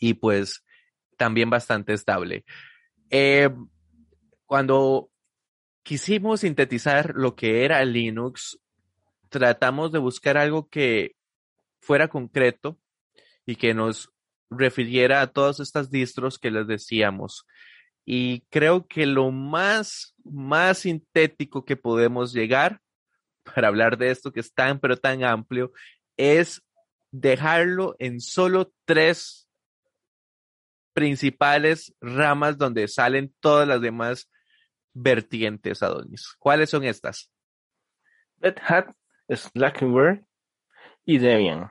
Y 0.00 0.14
pues 0.14 0.64
también 1.16 1.48
bastante 1.48 1.92
estable. 1.92 2.44
Eh, 3.08 3.50
cuando 4.46 5.10
quisimos 5.84 6.40
sintetizar 6.40 7.14
lo 7.14 7.36
que 7.36 7.64
era 7.64 7.84
Linux, 7.84 8.58
tratamos 9.28 9.92
de 9.92 10.00
buscar 10.00 10.36
algo 10.36 10.68
que 10.68 11.14
fuera 11.80 12.08
concreto 12.08 12.80
y 13.46 13.54
que 13.54 13.74
nos 13.74 14.10
refiriera 14.50 15.20
a 15.20 15.28
todas 15.28 15.60
estas 15.60 15.88
distros 15.88 16.36
que 16.36 16.50
les 16.50 16.66
decíamos. 16.66 17.46
Y 18.04 18.40
creo 18.50 18.88
que 18.88 19.06
lo 19.06 19.30
más, 19.30 20.16
más 20.24 20.78
sintético 20.78 21.64
que 21.64 21.76
podemos 21.76 22.32
llegar 22.32 22.80
para 23.42 23.68
hablar 23.68 23.98
de 23.98 24.10
esto 24.10 24.32
que 24.32 24.40
es 24.40 24.52
tan, 24.52 24.78
pero 24.78 24.96
tan 24.96 25.24
amplio, 25.24 25.72
es 26.16 26.62
dejarlo 27.10 27.96
en 27.98 28.20
solo 28.20 28.72
tres 28.84 29.48
principales 30.92 31.94
ramas 32.00 32.58
donde 32.58 32.88
salen 32.88 33.34
todas 33.40 33.66
las 33.66 33.80
demás 33.80 34.30
vertientes, 34.92 35.82
Adonis. 35.82 36.34
¿Cuáles 36.38 36.70
son 36.70 36.84
estas? 36.84 37.30
Red 38.38 38.56
Hat, 38.66 38.94
Slackware 39.28 40.24
y 41.04 41.18
Debian. 41.18 41.70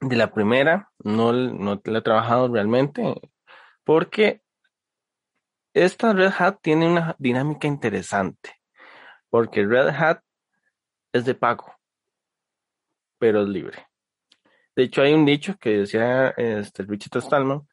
De 0.00 0.14
la 0.14 0.32
primera, 0.32 0.90
no, 0.98 1.32
no 1.32 1.80
la 1.84 1.98
he 1.98 2.02
trabajado 2.02 2.48
realmente 2.52 3.02
porque 3.82 4.42
esta 5.72 6.12
Red 6.12 6.32
Hat 6.38 6.58
tiene 6.60 6.86
una 6.86 7.16
dinámica 7.18 7.66
interesante. 7.66 8.60
Porque 9.30 9.64
Red 9.64 9.88
Hat 9.88 10.22
de 11.24 11.34
pago, 11.34 11.72
pero 13.18 13.42
es 13.42 13.48
libre. 13.48 13.86
De 14.76 14.84
hecho, 14.84 15.02
hay 15.02 15.12
un 15.12 15.24
dicho 15.24 15.56
que 15.58 15.78
decía 15.78 16.28
este, 16.36 16.84
Richard 16.84 17.22
Stallman 17.22 17.66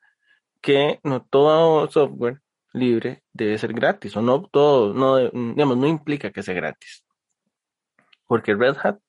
que 0.62 1.00
no 1.04 1.24
todo 1.24 1.88
software 1.92 2.42
libre 2.74 3.24
debe 3.32 3.58
ser 3.58 3.74
gratis, 3.74 4.16
o 4.18 4.22
no 4.22 4.44
todo, 4.44 4.94
no, 4.94 5.18
digamos, 5.18 5.78
no 5.78 5.88
implica 5.88 6.32
que 6.32 6.44
sea 6.44 6.56
gratis. 6.56 7.06
Porque 8.26 8.56
Red 8.56 8.78
Hat 8.84 9.00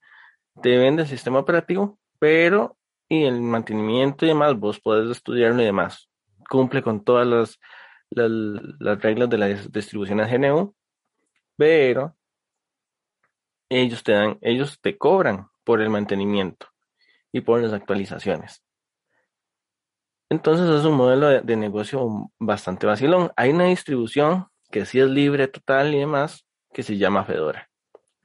te 0.63 0.77
vende 0.77 1.03
el 1.03 1.09
sistema 1.09 1.39
operativo, 1.39 1.99
pero 2.19 2.77
y 3.09 3.25
el 3.25 3.41
mantenimiento 3.41 4.25
y 4.25 4.29
demás, 4.29 4.57
vos 4.57 4.81
podés 4.81 5.11
estudiarlo 5.11 5.63
y 5.63 5.67
demás. 5.67 6.09
Cumple 6.49 6.83
con 6.83 7.05
todas 7.05 7.27
las, 7.27 7.61
las, 8.11 9.03
reglas 9.03 9.29
de 9.31 9.39
la 9.39 9.47
distribución 9.47 10.21
a 10.21 10.27
GNU, 10.27 10.75
pero 11.57 12.17
ellos 13.69 14.03
te 14.03 14.13
dan, 14.13 14.39
ellos 14.41 14.81
te 14.81 14.97
cobran 14.97 15.49
por 15.65 15.81
el 15.81 15.91
mantenimiento 15.91 16.69
y 17.33 17.41
por 17.41 17.61
las 17.61 17.73
actualizaciones. 17.73 18.63
Entonces 20.29 20.69
es 20.69 20.85
un 20.85 20.95
modelo 20.95 21.29
de, 21.29 21.57
negocio 21.57 22.31
bastante 22.39 22.87
vacilón. 22.87 23.31
Hay 23.37 23.51
una 23.51 23.67
distribución 23.67 24.49
que 24.71 24.85
sí 24.85 24.99
es 24.99 25.09
libre 25.09 25.47
total 25.47 25.95
y 25.95 26.01
demás, 26.01 26.45
que 26.73 26.83
se 26.83 26.97
llama 26.97 27.25
Fedora, 27.25 27.71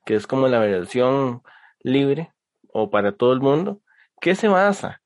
que 0.06 0.15
es 0.15 0.25
como 0.25 0.47
la 0.47 0.60
versión 0.60 1.43
libre 1.82 2.34
o 2.73 2.89
para 2.89 3.12
todo 3.12 3.34
el 3.34 3.41
mundo, 3.41 3.82
que 4.19 4.36
se 4.36 4.47
basa 4.47 5.01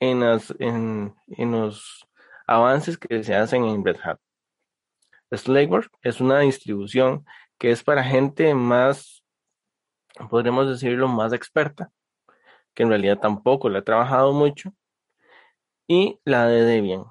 en, 0.00 0.20
las, 0.20 0.52
en, 0.58 1.14
los 1.38 2.06
avances 2.46 2.98
que 2.98 3.22
se 3.22 3.36
hacen 3.36 3.64
en 3.64 3.84
Red 3.84 3.98
Hat. 4.02 4.18
Slackware 5.30 5.88
es 6.02 6.20
una 6.20 6.40
distribución 6.40 7.24
que 7.58 7.70
es 7.70 7.84
para 7.84 8.02
gente 8.02 8.52
más, 8.54 9.21
podríamos 10.30 10.68
decirlo, 10.68 11.08
más 11.08 11.32
experta, 11.32 11.90
que 12.74 12.82
en 12.84 12.90
realidad 12.90 13.18
tampoco 13.18 13.68
la 13.68 13.80
ha 13.80 13.84
trabajado 13.84 14.32
mucho, 14.32 14.72
y 15.86 16.18
la 16.24 16.46
de 16.46 16.62
Debian, 16.62 17.04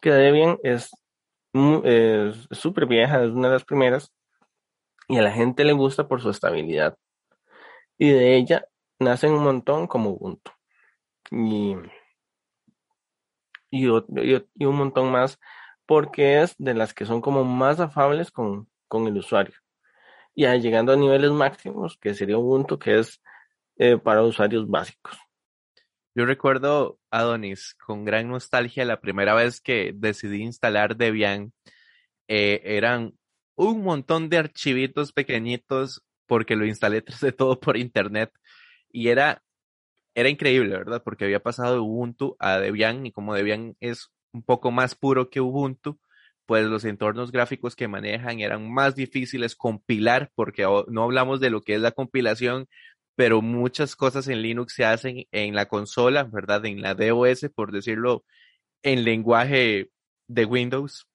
que 0.00 0.10
Debian 0.10 0.58
es 0.62 0.90
súper 2.50 2.86
vieja, 2.86 3.22
es 3.22 3.30
una 3.30 3.48
de 3.48 3.54
las 3.54 3.64
primeras, 3.64 4.12
y 5.08 5.18
a 5.18 5.22
la 5.22 5.32
gente 5.32 5.64
le 5.64 5.72
gusta 5.72 6.08
por 6.08 6.20
su 6.22 6.30
estabilidad. 6.30 6.96
Y 7.98 8.10
de 8.10 8.36
ella 8.36 8.64
nacen 8.98 9.32
un 9.32 9.44
montón 9.44 9.86
como 9.86 10.10
Ubuntu. 10.10 10.50
Y, 11.30 11.76
y, 13.70 13.86
un 13.86 14.76
montón 14.76 15.10
más 15.10 15.38
porque 15.86 16.42
es 16.42 16.54
de 16.58 16.74
las 16.74 16.94
que 16.94 17.06
son 17.06 17.20
como 17.20 17.44
más 17.44 17.80
afables 17.80 18.30
con, 18.30 18.68
con 18.88 19.06
el 19.06 19.18
usuario. 19.18 19.54
Y 20.34 20.46
llegando 20.46 20.92
a 20.92 20.96
niveles 20.96 21.30
máximos, 21.30 21.98
que 21.98 22.14
sería 22.14 22.38
Ubuntu, 22.38 22.78
que 22.78 22.98
es 22.98 23.20
eh, 23.76 23.98
para 23.98 24.22
usuarios 24.22 24.68
básicos. 24.68 25.18
Yo 26.14 26.26
recuerdo, 26.26 26.98
Adonis, 27.10 27.74
con 27.74 28.04
gran 28.04 28.28
nostalgia, 28.28 28.84
la 28.84 29.00
primera 29.00 29.34
vez 29.34 29.60
que 29.60 29.92
decidí 29.94 30.42
instalar 30.42 30.96
Debian, 30.96 31.52
eh, 32.28 32.60
eran 32.64 33.14
un 33.56 33.82
montón 33.82 34.28
de 34.28 34.38
archivitos 34.38 35.12
pequeñitos 35.12 36.02
porque 36.26 36.56
lo 36.56 36.66
instalé 36.66 37.02
tras 37.02 37.20
de 37.20 37.32
todo 37.32 37.58
por 37.60 37.76
internet 37.76 38.30
y 38.90 39.08
era, 39.08 39.42
era 40.14 40.28
increíble, 40.28 40.76
¿verdad? 40.76 41.02
Porque 41.02 41.24
había 41.24 41.42
pasado 41.42 41.74
de 41.74 41.80
Ubuntu 41.80 42.36
a 42.38 42.58
Debian 42.58 43.06
y 43.06 43.12
como 43.12 43.34
Debian 43.34 43.76
es 43.80 44.10
un 44.32 44.42
poco 44.42 44.70
más 44.70 44.94
puro 44.94 45.30
que 45.30 45.40
Ubuntu, 45.40 45.98
pues 46.46 46.66
los 46.66 46.84
entornos 46.84 47.32
gráficos 47.32 47.76
que 47.76 47.88
manejan 47.88 48.40
eran 48.40 48.72
más 48.72 48.94
difíciles 48.94 49.54
compilar 49.56 50.30
porque 50.34 50.64
no 50.88 51.02
hablamos 51.04 51.40
de 51.40 51.50
lo 51.50 51.62
que 51.62 51.74
es 51.74 51.80
la 51.80 51.92
compilación 51.92 52.68
pero 53.14 53.42
muchas 53.42 53.96
cosas 53.96 54.28
en 54.28 54.42
Linux 54.42 54.74
se 54.74 54.84
hacen 54.84 55.26
en 55.32 55.54
la 55.54 55.66
consola, 55.66 56.24
¿verdad? 56.24 56.64
En 56.66 56.80
la 56.82 56.94
DOS, 56.94 57.50
por 57.54 57.72
decirlo 57.72 58.24
en 58.82 59.04
lenguaje 59.04 59.90
de 60.28 60.44
Windows. 60.44 61.06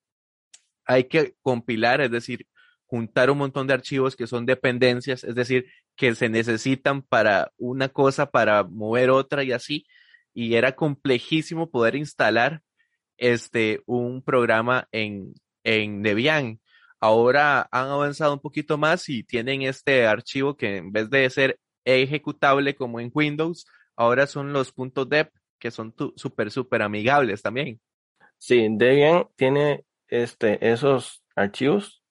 Hay 0.86 1.06
que 1.06 1.36
compilar, 1.42 2.02
es 2.02 2.12
decir, 2.12 2.48
juntar 2.86 3.30
un 3.30 3.40
montón 3.40 3.68
de 3.68 3.74
archivos 3.74 4.16
que 4.16 4.28
son 4.28 4.46
dependencias, 4.46 5.24
es 5.24 5.36
decir, 5.36 5.68
que 5.96 6.16
se 6.16 6.30
necesitan 6.30 7.02
para 7.02 7.52
una 7.58 7.90
cosa, 7.90 8.28
para 8.32 8.64
mover 8.64 9.10
otra 9.10 9.44
y 9.44 9.52
así. 9.52 9.86
Y 10.34 10.56
era 10.56 10.74
complejísimo 10.76 11.70
poder 11.72 11.96
instalar 11.96 12.62
este, 13.18 13.82
un 13.86 14.22
programa 14.22 14.88
en, 14.92 15.34
en 15.64 16.04
Debian. 16.04 16.60
Ahora 17.00 17.68
han 17.72 17.90
avanzado 17.90 18.34
un 18.34 18.40
poquito 18.40 18.78
más 18.78 19.08
y 19.10 19.24
tienen 19.24 19.62
este 19.62 20.08
archivo 20.08 20.56
que 20.58 20.78
en 20.78 20.92
vez 20.92 21.10
de 21.10 21.30
ser 21.30 21.60
ejecutable 21.86 22.76
como 22.76 23.00
en 23.00 23.12
Windows, 23.14 23.66
ahora 23.96 24.28
son 24.28 24.54
los 24.54 24.74
.deb 25.08 25.32
que 25.60 25.72
son 25.72 25.94
súper, 26.16 26.52
súper 26.52 26.82
amigables 26.82 27.42
también. 27.42 27.80
Sí, 28.38 28.68
Debian 28.70 29.28
tiene 29.36 29.86
este, 30.08 30.70
esos 30.72 31.24
archivos 31.36 32.04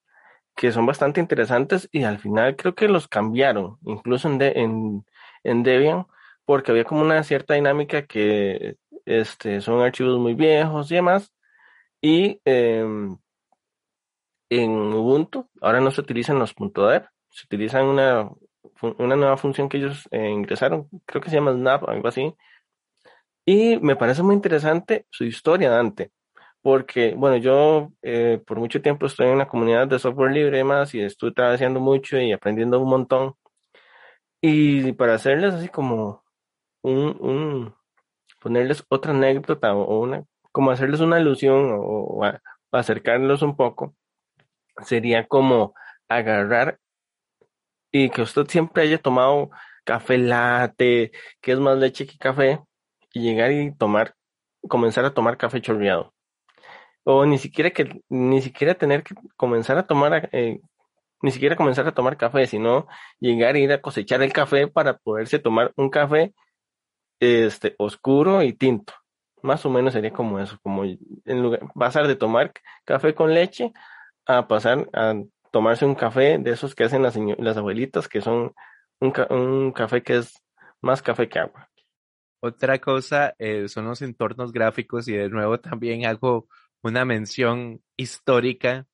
que 0.55 0.71
son 0.71 0.85
bastante 0.85 1.19
interesantes 1.21 1.87
y 1.91 2.03
al 2.03 2.19
final 2.19 2.55
creo 2.55 2.73
que 2.75 2.87
los 2.87 3.07
cambiaron, 3.07 3.77
incluso 3.85 4.27
en, 4.27 5.05
en, 5.43 5.63
Debian, 5.63 6.07
porque 6.45 6.71
había 6.71 6.83
como 6.83 7.01
una 7.01 7.23
cierta 7.23 7.53
dinámica 7.53 8.07
que 8.07 8.75
este, 9.07 9.61
son 9.61 9.81
archivos 9.81 10.19
muy 10.19 10.33
viejos 10.35 10.91
y 10.91 10.95
demás. 10.95 11.33
Y 12.01 12.41
em, 12.45 13.17
en 14.49 14.71
Ubuntu 14.71 15.49
ahora 15.61 15.81
no 15.81 15.91
se 15.91 16.01
utilizan 16.01 16.39
los 16.39 16.53
.deb, 16.55 17.07
se 17.29 17.45
utilizan 17.45 17.85
una, 17.85 18.29
una 18.99 19.15
nueva 19.15 19.37
función 19.37 19.69
que 19.69 19.77
ellos 19.77 20.07
eh, 20.11 20.29
ingresaron, 20.29 20.89
creo 21.05 21.21
que 21.21 21.29
se 21.29 21.35
llama 21.37 21.53
Snap, 21.53 21.87
algo 21.89 22.07
así. 22.07 22.33
Y 23.45 23.77
me 23.79 23.95
parece 23.95 24.23
muy 24.23 24.35
interesante 24.35 25.05
su 25.09 25.23
historia, 25.23 25.69
Dante, 25.69 26.11
porque, 26.61 27.13
bueno, 27.15 27.37
yo 27.37 27.91
eh, 28.01 28.41
por 28.45 28.59
mucho 28.59 28.81
tiempo 28.81 29.05
estoy 29.07 29.27
en 29.27 29.33
una 29.35 29.47
comunidad 29.47 29.87
de 29.87 29.99
software 29.99 30.31
libre 30.33 30.57
y 30.57 30.59
demás, 30.59 30.93
y 30.95 31.01
estoy 31.01 31.33
trabajando 31.33 31.79
mucho 31.79 32.19
y 32.19 32.31
aprendiendo 32.33 32.79
un 32.79 32.89
montón. 32.89 33.35
Y 34.41 34.91
para 34.93 35.15
hacerles 35.15 35.53
así 35.53 35.69
como 35.69 36.23
un, 36.83 37.17
un 37.19 37.76
ponerles 38.47 38.83
otra 38.87 39.11
anécdota 39.11 39.75
o 39.75 39.99
una, 39.99 40.23
como 40.53 40.71
hacerles 40.71 41.01
una 41.01 41.19
ilusión 41.19 41.71
o, 41.73 41.81
o 41.81 42.23
acercarlos 42.71 43.41
un 43.41 43.57
poco, 43.57 43.93
sería 44.85 45.27
como 45.27 45.73
agarrar 46.07 46.79
y 47.91 48.09
que 48.09 48.21
usted 48.21 48.47
siempre 48.47 48.83
haya 48.83 48.99
tomado 48.99 49.49
café 49.83 50.17
latte, 50.17 51.11
que 51.41 51.51
es 51.51 51.59
más 51.59 51.77
leche 51.77 52.07
que 52.07 52.17
café, 52.17 52.61
y 53.13 53.21
llegar 53.21 53.51
y 53.51 53.75
tomar, 53.75 54.15
comenzar 54.69 55.03
a 55.03 55.13
tomar 55.13 55.37
café 55.37 55.61
chorreado. 55.61 56.13
O 57.03 57.25
ni 57.25 57.37
siquiera 57.37 57.71
que, 57.71 58.01
ni 58.09 58.41
siquiera 58.41 58.75
tener 58.75 59.03
que 59.03 59.15
comenzar 59.35 59.77
a 59.77 59.87
tomar, 59.87 60.29
eh, 60.31 60.59
ni 61.21 61.31
siquiera 61.31 61.57
comenzar 61.57 61.85
a 61.87 61.93
tomar 61.93 62.15
café, 62.15 62.47
sino 62.47 62.87
llegar 63.19 63.57
e 63.57 63.61
ir 63.61 63.73
a 63.73 63.81
cosechar 63.81 64.21
el 64.21 64.31
café 64.31 64.67
para 64.67 64.97
poderse 64.97 65.39
tomar 65.39 65.73
un 65.75 65.89
café 65.89 66.33
este, 67.19 67.75
oscuro 67.77 68.43
y 68.43 68.53
tinto. 68.53 68.93
Más 69.41 69.65
o 69.65 69.69
menos 69.69 69.93
sería 69.93 70.11
como 70.11 70.39
eso, 70.39 70.57
como 70.61 70.83
en 70.83 71.41
lugar, 71.41 71.61
pasar 71.75 72.07
de 72.07 72.15
tomar 72.15 72.51
café 72.85 73.13
con 73.13 73.33
leche 73.33 73.71
a 74.25 74.47
pasar 74.47 74.89
a 74.93 75.15
tomarse 75.51 75.85
un 75.85 75.95
café 75.95 76.37
de 76.37 76.51
esos 76.51 76.75
que 76.75 76.83
hacen 76.83 77.03
las, 77.03 77.15
abuelitas, 77.57 78.07
que 78.07 78.21
son 78.21 78.53
un, 78.99 79.13
un, 79.29 79.71
café 79.71 80.03
que 80.03 80.17
es 80.17 80.33
más 80.81 81.01
café 81.01 81.29
que 81.29 81.39
agua. 81.39 81.69
Otra 82.39 82.79
cosa 82.79 83.33
eh, 83.39 83.67
son 83.67 83.85
los 83.85 84.01
entornos 84.01 84.51
gráficos 84.51 85.07
y 85.07 85.13
de 85.13 85.29
nuevo 85.29 85.59
también 85.59 86.05
hago 86.05 86.47
una 86.83 87.05
mención 87.05 87.81
histórica 87.95 88.85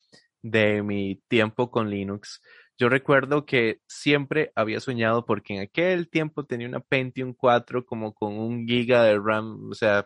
de 0.41 0.81
mi 0.83 1.21
tiempo 1.27 1.71
con 1.71 1.89
Linux. 1.89 2.41
Yo 2.77 2.89
recuerdo 2.89 3.45
que 3.45 3.79
siempre 3.88 4.51
había 4.55 4.79
soñado 4.79 5.25
porque 5.25 5.55
en 5.55 5.62
aquel 5.62 6.09
tiempo 6.09 6.45
tenía 6.45 6.67
una 6.67 6.79
Pentium 6.81 7.33
4 7.33 7.86
como 7.86 8.13
con 8.13 8.33
un 8.38 8.67
giga 8.67 9.03
de 9.03 9.17
RAM, 9.19 9.69
o 9.71 9.73
sea, 9.75 10.05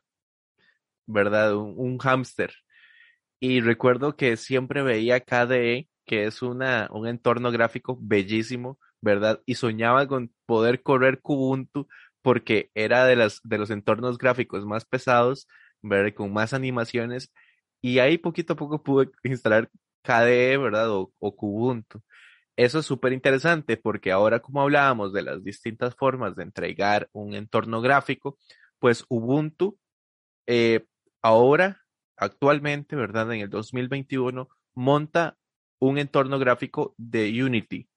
¿verdad? 1.06 1.56
Un, 1.56 1.74
un 1.78 1.98
hámster. 2.00 2.54
Y 3.40 3.62
recuerdo 3.62 4.16
que 4.18 4.38
siempre 4.38 4.84
veía 4.84 5.22
KDE, 5.22 5.90
que 6.06 6.26
es 6.26 6.42
una, 6.42 6.90
un 6.92 7.08
entorno 7.08 7.52
gráfico 7.52 7.98
bellísimo, 8.02 8.80
¿verdad? 9.02 9.42
Y 9.46 9.56
soñaba 9.56 10.08
con 10.08 10.34
poder 10.46 10.84
correr 10.84 11.22
Kubuntu 11.22 11.88
porque 12.22 12.72
era 12.76 13.06
de, 13.06 13.16
las, 13.16 13.42
de 13.44 13.58
los 13.60 13.72
entornos 13.72 14.18
gráficos 14.18 14.66
más 14.66 14.86
pesados, 14.86 15.48
¿verdad? 15.82 16.14
Con 16.16 16.34
más 16.34 16.54
animaciones. 16.54 17.32
Y 17.82 18.00
ahí 18.00 18.18
poquito 18.18 18.54
a 18.54 18.56
poco 18.58 18.84
pude 18.84 19.12
instalar 19.24 19.70
KDE, 20.04 20.58
¿verdad? 20.58 20.92
O, 20.92 21.14
o 21.20 21.36
Kubuntu. 21.36 22.02
Eso 22.58 22.80
es 22.80 22.86
súper 22.86 23.14
interesante 23.14 23.78
porque 23.78 24.12
ahora 24.12 24.40
como 24.42 24.62
hablábamos 24.62 25.14
de 25.14 25.22
las 25.22 25.44
distintas 25.44 25.96
formas 25.96 26.36
de 26.36 26.44
entregar 26.44 27.08
un 27.14 27.36
entorno 27.36 27.82
gráfico, 27.82 28.38
pues 28.80 29.06
Ubuntu 29.10 29.78
eh, 30.48 30.86
ahora, 31.22 31.86
actualmente, 32.18 32.96
¿verdad? 32.96 33.32
En 33.34 33.42
el 33.42 33.50
2021, 33.50 34.50
monta 34.76 35.38
un 35.80 35.98
entorno 36.00 36.40
gráfico 36.40 36.96
de 36.98 37.44
Unity. 37.44 37.88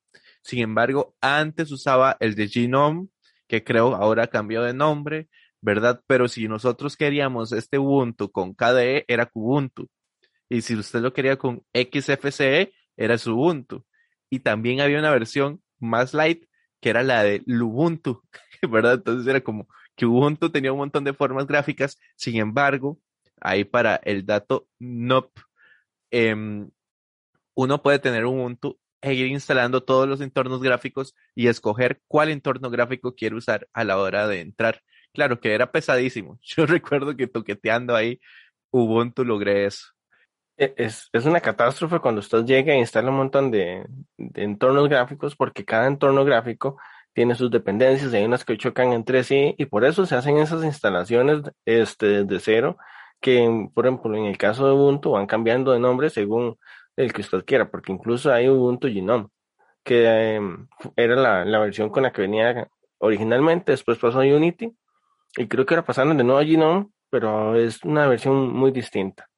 Sin 0.42 0.60
embargo, 0.60 1.16
antes 1.20 1.70
usaba 1.70 2.16
el 2.20 2.34
de 2.34 2.48
Genome, 2.48 3.08
que 3.48 3.64
creo 3.64 3.94
ahora 3.94 4.26
cambió 4.26 4.62
de 4.62 4.74
nombre, 4.74 5.28
¿verdad? 5.60 6.02
Pero 6.06 6.28
si 6.28 6.48
nosotros 6.48 6.96
queríamos 6.96 7.52
este 7.52 7.78
Ubuntu 7.78 8.30
con 8.30 8.54
KDE, 8.54 9.04
era 9.08 9.26
Kubuntu. 9.26 9.88
Y 10.48 10.62
si 10.62 10.74
usted 10.74 11.00
lo 11.00 11.12
quería 11.12 11.36
con 11.38 11.62
XFCE, 11.72 12.72
era 12.96 13.18
su 13.18 13.34
Ubuntu. 13.34 13.84
Y 14.30 14.40
también 14.40 14.80
había 14.80 14.98
una 14.98 15.10
versión 15.10 15.62
más 15.78 16.14
light, 16.14 16.44
que 16.80 16.90
era 16.90 17.02
la 17.02 17.22
de 17.22 17.42
Lubuntu, 17.46 18.22
¿verdad? 18.70 18.94
Entonces 18.94 19.26
era 19.26 19.40
como 19.42 19.68
que 19.96 20.06
Ubuntu 20.06 20.50
tenía 20.50 20.72
un 20.72 20.78
montón 20.78 21.04
de 21.04 21.12
formas 21.12 21.46
gráficas, 21.46 21.98
sin 22.16 22.36
embargo, 22.36 22.98
ahí 23.40 23.64
para 23.64 23.96
el 23.96 24.24
dato 24.24 24.68
NOP, 24.78 25.38
em, 26.10 26.70
uno 27.54 27.82
puede 27.82 27.98
tener 27.98 28.24
Ubuntu 28.24 28.78
e 29.02 29.14
ir 29.14 29.26
instalando 29.26 29.82
todos 29.82 30.08
los 30.08 30.20
entornos 30.20 30.62
gráficos 30.62 31.14
y 31.34 31.48
escoger 31.48 32.00
cuál 32.06 32.30
entorno 32.30 32.70
gráfico 32.70 33.14
quiere 33.14 33.36
usar 33.36 33.68
a 33.72 33.84
la 33.84 33.98
hora 33.98 34.28
de 34.28 34.40
entrar. 34.40 34.82
Claro 35.12 35.40
que 35.40 35.54
era 35.54 35.72
pesadísimo. 35.72 36.38
Yo 36.42 36.66
recuerdo 36.66 37.16
que 37.16 37.26
toqueteando 37.26 37.94
ahí 37.96 38.20
Ubuntu 38.70 39.24
logré 39.24 39.66
eso. 39.66 39.88
E, 40.60 40.74
es, 40.76 41.08
es 41.14 41.24
una 41.24 41.40
catástrofe 41.40 42.00
cuando 42.00 42.20
usted 42.20 42.44
llega 42.44 42.74
e 42.74 42.78
instala 42.78 43.10
un 43.10 43.16
montón 43.16 43.50
de, 43.50 43.86
de, 44.18 44.42
entornos 44.44 44.88
gráficos 44.90 45.34
porque 45.34 45.64
cada 45.64 45.86
entorno 45.86 46.22
gráfico 46.24 46.76
tiene 47.14 47.34
sus 47.34 47.50
dependencias, 47.50 48.12
hay 48.12 48.24
unas 48.24 48.44
que 48.44 48.58
chocan 48.58 48.92
entre 48.92 49.24
sí 49.24 49.54
y 49.58 49.64
por 49.66 49.84
eso 49.86 50.04
se 50.04 50.16
hacen 50.16 50.36
esas 50.36 50.62
instalaciones 50.64 51.42
este, 51.64 52.24
desde 52.24 52.40
cero 52.40 52.76
que, 53.20 53.68
por 53.74 53.86
ejemplo, 53.86 54.14
en 54.16 54.26
el 54.26 54.36
caso 54.38 54.66
de 54.66 54.72
Ubuntu 54.72 55.12
van 55.12 55.26
cambiando 55.26 55.72
de 55.72 55.80
nombre 55.80 56.10
según 56.10 56.58
el 56.96 57.12
que 57.12 57.22
usted 57.22 57.44
quiera, 57.44 57.70
porque 57.70 57.92
incluso 57.92 58.32
hay 58.32 58.48
Ubuntu 58.48 58.88
Genome, 58.88 59.28
que 59.84 60.36
eh, 60.36 60.40
era 60.96 61.16
la, 61.16 61.44
la, 61.44 61.58
versión 61.60 61.90
con 61.90 62.02
la 62.04 62.12
que 62.12 62.22
venía 62.22 62.68
originalmente, 62.98 63.72
después 63.72 63.98
pasó 63.98 64.20
a 64.20 64.24
Unity, 64.24 64.74
y 65.36 65.48
creo 65.48 65.66
que 65.66 65.74
ahora 65.74 65.86
pasaron 65.86 66.16
de 66.16 66.24
nuevo 66.24 66.40
a 66.40 66.44
Genome, 66.44 66.88
pero 67.10 67.56
es 67.56 67.82
una 67.84 68.06
versión 68.08 68.52
muy 68.52 68.72
distinta. 68.72 69.28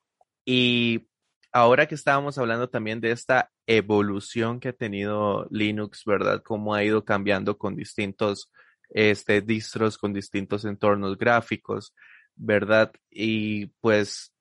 Y 0.44 1.06
ahora 1.52 1.86
que 1.86 1.94
estábamos 1.94 2.38
hablando 2.38 2.68
también 2.68 3.00
de 3.00 3.12
esta 3.12 3.50
evolución 3.66 4.58
que 4.58 4.68
ha 4.68 4.72
tenido 4.72 5.46
Linux, 5.50 6.04
¿verdad? 6.04 6.42
Cómo 6.42 6.74
ha 6.74 6.82
ido 6.82 7.04
cambiando 7.04 7.58
con 7.58 7.76
distintos 7.76 8.50
este, 8.90 9.40
distros, 9.40 9.98
con 9.98 10.12
distintos 10.12 10.64
entornos 10.64 11.18
gráficos, 11.18 11.94
¿verdad? 12.34 12.92
Y 13.10 13.66
pues 13.80 14.32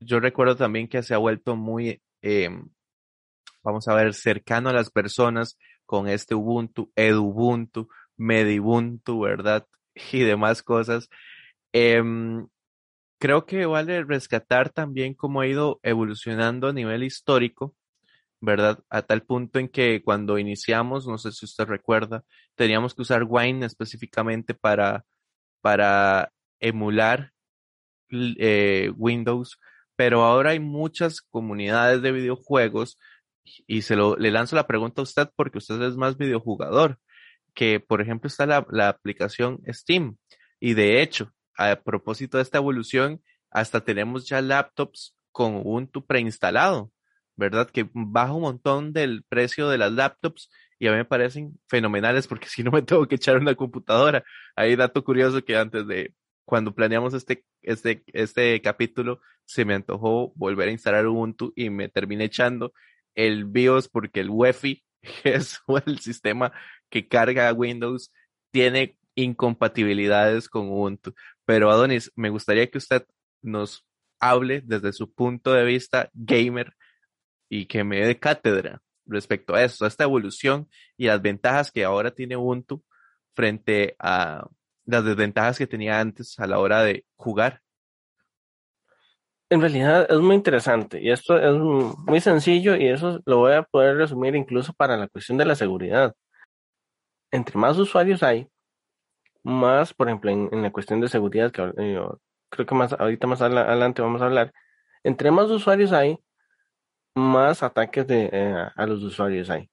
yo 0.00 0.20
recuerdo 0.20 0.56
también 0.56 0.88
que 0.88 1.02
se 1.02 1.14
ha 1.14 1.18
vuelto 1.18 1.56
muy, 1.56 2.02
eh, 2.22 2.50
vamos 3.62 3.88
a 3.88 3.94
ver, 3.94 4.14
cercano 4.14 4.68
a 4.70 4.74
las 4.74 4.90
personas 4.90 5.58
con 5.86 6.08
este 6.08 6.34
Ubuntu, 6.34 6.92
Edubuntu, 6.94 7.88
Medibuntu, 8.16 9.20
¿verdad? 9.20 9.66
Y 10.12 10.20
demás 10.20 10.62
cosas. 10.62 11.08
Eh, 11.72 12.02
creo 13.18 13.46
que 13.46 13.66
vale 13.66 14.04
rescatar 14.04 14.70
también 14.70 15.14
cómo 15.14 15.40
ha 15.40 15.46
ido 15.46 15.80
evolucionando 15.82 16.68
a 16.68 16.72
nivel 16.72 17.02
histórico, 17.02 17.74
¿verdad? 18.40 18.84
A 18.90 19.02
tal 19.02 19.22
punto 19.22 19.58
en 19.58 19.68
que 19.68 20.02
cuando 20.02 20.38
iniciamos, 20.38 21.06
no 21.06 21.18
sé 21.18 21.32
si 21.32 21.44
usted 21.44 21.64
recuerda, 21.66 22.24
teníamos 22.54 22.94
que 22.94 23.02
usar 23.02 23.24
Wine 23.28 23.66
específicamente 23.66 24.54
para, 24.54 25.04
para 25.60 26.32
emular 26.60 27.32
eh, 28.10 28.92
Windows, 28.96 29.58
pero 29.96 30.22
ahora 30.24 30.50
hay 30.50 30.60
muchas 30.60 31.20
comunidades 31.20 32.02
de 32.02 32.12
videojuegos 32.12 32.98
y 33.66 33.82
se 33.82 33.96
lo, 33.96 34.16
le 34.16 34.30
lanzo 34.30 34.56
la 34.56 34.66
pregunta 34.66 35.02
a 35.02 35.04
usted 35.04 35.28
porque 35.36 35.58
usted 35.58 35.80
es 35.82 35.96
más 35.96 36.16
videojugador, 36.16 36.98
que 37.54 37.80
por 37.80 38.00
ejemplo 38.00 38.28
está 38.28 38.46
la, 38.46 38.66
la 38.70 38.88
aplicación 38.88 39.60
Steam 39.68 40.16
y 40.60 40.74
de 40.74 41.02
hecho 41.02 41.32
a 41.58 41.76
propósito 41.82 42.38
de 42.38 42.44
esta 42.44 42.58
evolución, 42.58 43.22
hasta 43.50 43.82
tenemos 43.82 44.28
ya 44.28 44.40
laptops 44.40 45.16
con 45.32 45.56
Ubuntu 45.56 46.06
preinstalado, 46.06 46.92
¿verdad? 47.36 47.68
Que 47.68 47.88
baja 47.92 48.32
un 48.32 48.42
montón 48.42 48.92
del 48.92 49.24
precio 49.28 49.68
de 49.68 49.78
las 49.78 49.92
laptops 49.92 50.50
y 50.78 50.86
a 50.86 50.92
mí 50.92 50.98
me 50.98 51.04
parecen 51.04 51.58
fenomenales 51.66 52.26
porque 52.26 52.48
si 52.48 52.62
no 52.62 52.70
me 52.70 52.82
tengo 52.82 53.06
que 53.06 53.16
echar 53.16 53.36
una 53.38 53.54
computadora. 53.54 54.24
Hay 54.56 54.76
dato 54.76 55.04
curioso 55.04 55.44
que 55.44 55.56
antes 55.56 55.86
de 55.86 56.14
cuando 56.44 56.74
planeamos 56.74 57.12
este, 57.12 57.44
este, 57.62 58.04
este 58.12 58.60
capítulo, 58.62 59.20
se 59.44 59.64
me 59.64 59.74
antojó 59.74 60.32
volver 60.34 60.68
a 60.68 60.72
instalar 60.72 61.06
Ubuntu 61.06 61.52
y 61.56 61.70
me 61.70 61.88
terminé 61.88 62.24
echando 62.24 62.72
el 63.14 63.44
BIOS 63.44 63.88
porque 63.88 64.20
el 64.20 64.30
UEFI, 64.30 64.84
que 65.02 65.02
es 65.34 65.60
el 65.86 65.98
sistema 65.98 66.52
que 66.88 67.08
carga 67.08 67.52
Windows, 67.52 68.12
tiene 68.50 68.97
incompatibilidades 69.18 70.48
con 70.48 70.68
Ubuntu. 70.68 71.12
Pero 71.44 71.70
Adonis, 71.70 72.12
me 72.14 72.30
gustaría 72.30 72.70
que 72.70 72.78
usted 72.78 73.04
nos 73.42 73.84
hable 74.20 74.62
desde 74.64 74.92
su 74.92 75.12
punto 75.12 75.52
de 75.52 75.64
vista 75.64 76.08
gamer 76.12 76.74
y 77.48 77.66
que 77.66 77.84
me 77.84 78.04
dé 78.04 78.18
cátedra 78.18 78.80
respecto 79.06 79.54
a 79.54 79.64
eso, 79.64 79.84
a 79.84 79.88
esta 79.88 80.04
evolución 80.04 80.68
y 80.96 81.06
las 81.06 81.20
ventajas 81.20 81.70
que 81.72 81.84
ahora 81.84 82.10
tiene 82.10 82.36
Ubuntu 82.36 82.84
frente 83.34 83.96
a 83.98 84.46
las 84.84 85.04
desventajas 85.04 85.58
que 85.58 85.66
tenía 85.66 86.00
antes 86.00 86.38
a 86.38 86.46
la 86.46 86.58
hora 86.58 86.82
de 86.82 87.04
jugar. 87.16 87.60
En 89.50 89.60
realidad 89.60 90.06
es 90.10 90.18
muy 90.18 90.36
interesante 90.36 91.00
y 91.00 91.10
esto 91.10 91.38
es 91.38 91.56
muy 91.58 92.20
sencillo 92.20 92.76
y 92.76 92.86
eso 92.86 93.20
lo 93.24 93.38
voy 93.38 93.54
a 93.54 93.62
poder 93.62 93.96
resumir 93.96 94.36
incluso 94.36 94.72
para 94.74 94.96
la 94.96 95.08
cuestión 95.08 95.38
de 95.38 95.46
la 95.46 95.54
seguridad. 95.54 96.14
Entre 97.30 97.58
más 97.58 97.78
usuarios 97.78 98.22
hay, 98.22 98.46
más, 99.48 99.94
por 99.94 100.08
ejemplo, 100.08 100.30
en, 100.30 100.62
la 100.62 100.70
cuestión 100.70 101.00
de 101.00 101.08
seguridad, 101.08 101.50
que 101.52 101.62
eh, 101.78 102.00
creo 102.50 102.66
que 102.66 102.74
más 102.74 102.92
ahorita 102.92 103.26
más 103.26 103.40
adelante 103.42 104.02
vamos 104.02 104.22
a 104.22 104.26
hablar, 104.26 104.52
entre 105.04 105.30
más 105.30 105.50
usuarios 105.50 105.92
hay, 105.92 106.18
más 107.14 107.62
ataques 107.62 108.06
de, 108.06 108.30
eh, 108.32 108.68
a 108.76 108.86
los 108.86 109.02
usuarios 109.02 109.50
hay. 109.50 109.70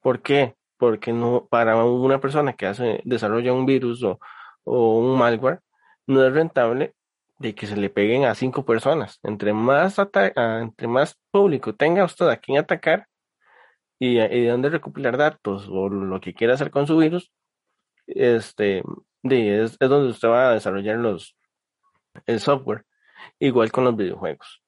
¿Por 0.00 0.22
qué? 0.22 0.56
Porque 0.78 1.12
no, 1.12 1.46
para 1.50 1.76
una 1.84 2.20
persona 2.20 2.54
que 2.54 2.66
hace, 2.66 3.02
desarrolla 3.04 3.52
un 3.52 3.66
virus 3.66 4.02
o, 4.02 4.18
o 4.64 4.98
un 5.00 5.18
malware, 5.18 5.60
no 6.06 6.24
es 6.24 6.32
rentable 6.32 6.94
de 7.38 7.54
que 7.54 7.66
se 7.66 7.76
le 7.76 7.90
peguen 7.90 8.24
a 8.24 8.34
cinco 8.34 8.64
personas. 8.64 9.20
Entre 9.22 9.52
más, 9.52 9.96
entre 9.98 10.88
más 10.88 11.16
público 11.30 11.74
tenga 11.74 12.04
usted 12.04 12.28
a 12.28 12.38
quien 12.38 12.58
atacar 12.58 13.08
y, 13.98 14.18
y 14.20 14.42
de 14.42 14.48
dónde 14.48 14.70
recopilar 14.70 15.16
datos 15.16 15.68
o 15.70 15.88
lo 15.88 16.20
que 16.20 16.34
quiera 16.34 16.54
hacer 16.54 16.70
con 16.70 16.86
su 16.86 16.96
virus, 16.98 17.32
este, 18.06 18.82
es, 19.22 19.76
es, 19.78 19.88
donde 19.88 20.10
usted 20.10 20.28
va 20.28 20.50
a 20.50 20.54
desarrollar 20.54 20.96
los, 20.96 21.36
el 22.26 22.40
software, 22.40 22.84
igual 23.38 23.72
con 23.72 23.84
los 23.84 23.96
videojuegos. 23.96 24.62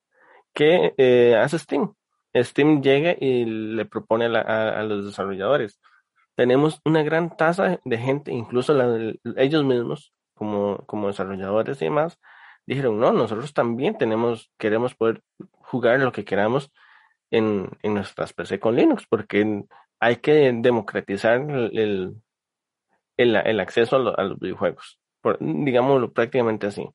¿Qué 0.52 0.94
eh, 0.96 1.36
hace 1.36 1.58
Steam? 1.58 1.94
Steam 2.34 2.82
llega 2.82 3.16
y 3.18 3.44
le 3.44 3.84
propone 3.86 4.26
a, 4.26 4.82
los 4.82 5.06
desarrolladores. 5.06 5.80
Tenemos 6.36 6.80
una 6.84 7.02
gran 7.02 7.36
tasa 7.36 7.80
de 7.84 7.98
gente, 7.98 8.32
incluso 8.32 8.74
ellos 9.36 9.64
mismos, 9.64 10.12
como, 10.34 10.78
como 10.86 11.08
desarrolladores 11.08 11.80
y 11.82 11.86
demás, 11.86 12.18
dijeron, 12.66 13.00
no, 13.00 13.12
nosotros 13.12 13.52
también 13.52 13.98
tenemos, 13.98 14.50
queremos 14.58 14.94
poder 14.94 15.22
jugar 15.52 16.00
lo 16.00 16.12
que 16.12 16.24
queramos 16.24 16.70
en, 17.30 17.68
en 17.82 17.94
nuestras 17.94 18.32
PC 18.32 18.60
con 18.60 18.76
Linux, 18.76 19.06
porque 19.08 19.64
hay 20.00 20.16
que 20.16 20.52
democratizar 20.54 21.40
el, 21.50 22.16
acceso 23.60 23.96
a, 23.96 24.22
los 24.24 24.38
videojuegos, 24.38 25.00
digámoslo 25.40 26.12
prácticamente 26.12 26.66
así. 26.66 26.88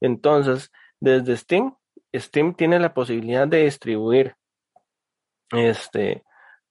Entonces, 0.00 0.70
desde 0.98 1.36
Steam, 1.36 1.76
Steam 2.14 2.54
tiene 2.54 2.78
la 2.78 2.94
posibilidad 2.94 3.46
de 3.46 3.64
distribuir 3.64 4.34
este, 5.50 6.22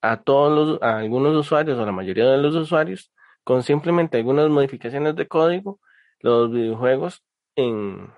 a 0.02 0.22
todos 0.22 0.52
los, 0.70 0.82
a 0.82 1.00
algunos 1.00 1.36
usuarios 1.36 1.78
o 1.78 1.86
la 1.86 1.92
mayoría 1.92 2.26
de 2.26 2.38
los 2.38 2.56
usuarios 2.56 3.12
con 3.44 3.64
simplemente 3.64 4.18
algunas 4.18 4.50
modificaciones 4.50 5.16
de 5.16 5.28
código 5.28 5.80
los 6.20 6.52
videojuegos 6.52 7.24
en, 7.56 8.12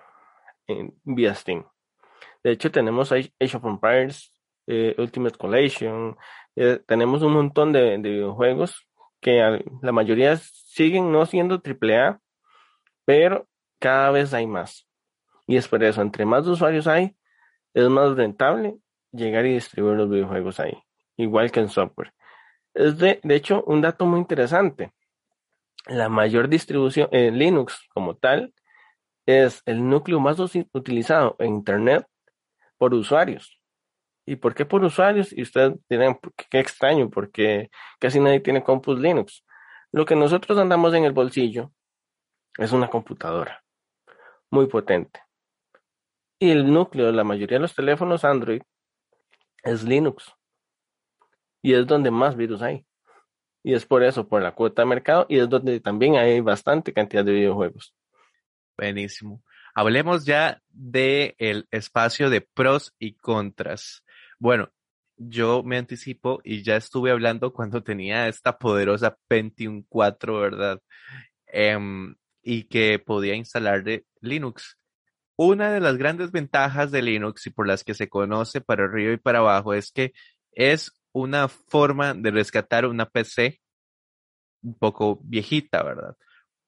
en 0.67 0.93
vía 1.03 1.35
Steam. 1.35 1.65
De 2.43 2.51
hecho, 2.51 2.71
tenemos 2.71 3.11
Age 3.11 3.31
of 3.57 3.65
Empires, 3.65 4.33
eh, 4.67 4.95
Ultimate 4.97 5.37
Collection, 5.37 6.17
eh, 6.55 6.79
tenemos 6.85 7.21
un 7.21 7.33
montón 7.33 7.71
de, 7.71 7.97
videojuegos 7.97 8.87
que 9.21 9.63
la 9.81 9.91
mayoría 9.91 10.35
siguen 10.37 11.11
no 11.11 11.25
siendo 11.25 11.61
AAA, 11.63 12.19
pero 13.05 13.47
cada 13.79 14.11
vez 14.11 14.33
hay 14.33 14.47
más. 14.47 14.87
Y 15.47 15.57
es 15.57 15.67
por 15.67 15.83
eso, 15.83 16.01
entre 16.01 16.25
más 16.25 16.47
usuarios 16.47 16.87
hay, 16.87 17.15
es 17.73 17.87
más 17.87 18.15
rentable 18.15 18.77
llegar 19.11 19.45
y 19.45 19.53
distribuir 19.53 19.97
los 19.97 20.09
videojuegos 20.09 20.59
ahí, 20.59 20.77
igual 21.17 21.51
que 21.51 21.59
en 21.59 21.69
software. 21.69 22.13
Es 22.73 22.97
de, 22.97 23.19
de 23.23 23.35
hecho 23.35 23.63
un 23.65 23.81
dato 23.81 24.05
muy 24.05 24.19
interesante. 24.19 24.91
La 25.87 26.09
mayor 26.09 26.47
distribución 26.47 27.09
en 27.11 27.37
Linux 27.37 27.87
como 27.93 28.15
tal 28.15 28.53
es 29.25 29.61
el 29.65 29.87
núcleo 29.87 30.19
más 30.19 30.39
utilizado 30.39 31.35
en 31.39 31.55
Internet 31.55 32.07
por 32.77 32.93
usuarios. 32.93 33.60
¿Y 34.31 34.37
por 34.37 34.55
qué 34.55 34.65
por 34.65 34.81
usuarios? 34.81 35.33
Y 35.33 35.41
ustedes 35.41 35.73
dirán, 35.89 36.17
qué 36.49 36.61
extraño, 36.61 37.09
porque 37.09 37.69
casi 37.99 38.17
nadie 38.21 38.39
tiene 38.39 38.63
Compus 38.63 38.97
Linux. 38.97 39.43
Lo 39.91 40.05
que 40.05 40.15
nosotros 40.15 40.57
andamos 40.57 40.93
en 40.93 41.03
el 41.03 41.11
bolsillo 41.11 41.73
es 42.57 42.71
una 42.71 42.87
computadora 42.87 43.61
muy 44.49 44.67
potente. 44.67 45.19
Y 46.39 46.49
el 46.49 46.71
núcleo 46.71 47.07
de 47.07 47.11
la 47.11 47.25
mayoría 47.25 47.57
de 47.57 47.63
los 47.63 47.75
teléfonos 47.75 48.23
Android 48.23 48.61
es 49.63 49.83
Linux. 49.83 50.33
Y 51.61 51.73
es 51.73 51.85
donde 51.85 52.09
más 52.09 52.37
virus 52.37 52.61
hay. 52.61 52.85
Y 53.63 53.73
es 53.73 53.85
por 53.85 54.01
eso, 54.01 54.29
por 54.29 54.41
la 54.41 54.55
cuota 54.55 54.83
de 54.83 54.85
mercado, 54.85 55.25
y 55.27 55.39
es 55.39 55.49
donde 55.49 55.81
también 55.81 56.15
hay 56.15 56.39
bastante 56.39 56.93
cantidad 56.93 57.25
de 57.25 57.33
videojuegos. 57.33 57.93
Buenísimo. 58.77 59.43
Hablemos 59.75 60.23
ya 60.25 60.61
del 60.69 61.35
el 61.37 61.67
espacio 61.69 62.29
de 62.29 62.39
pros 62.39 62.95
y 62.97 63.15
contras. 63.15 64.05
Bueno, 64.41 64.71
yo 65.17 65.61
me 65.63 65.77
anticipo 65.77 66.41
y 66.43 66.63
ya 66.63 66.75
estuve 66.75 67.11
hablando 67.11 67.53
cuando 67.53 67.83
tenía 67.83 68.27
esta 68.27 68.57
poderosa 68.57 69.15
Pentium 69.27 69.83
4, 69.87 70.39
¿verdad? 70.39 70.81
Em, 71.47 72.15
y 72.41 72.63
que 72.65 72.97
podía 72.99 73.35
instalar 73.35 73.83
de 73.83 74.05
Linux. 74.21 74.77
Una 75.37 75.71
de 75.73 75.79
las 75.81 75.97
grandes 75.97 76.31
ventajas 76.31 76.91
de 76.91 77.03
Linux 77.03 77.45
y 77.47 77.51
por 77.51 77.67
las 77.67 77.83
que 77.83 77.93
se 77.93 78.09
conoce 78.09 78.61
para 78.61 78.85
arriba 78.85 79.13
y 79.13 79.17
para 79.17 79.39
abajo 79.39 79.75
es 79.75 79.91
que 79.91 80.13
es 80.53 80.91
una 81.13 81.47
forma 81.47 82.15
de 82.15 82.31
rescatar 82.31 82.87
una 82.87 83.07
PC 83.07 83.61
un 84.63 84.75
poco 84.79 85.19
viejita, 85.23 85.83
¿verdad? 85.83 86.15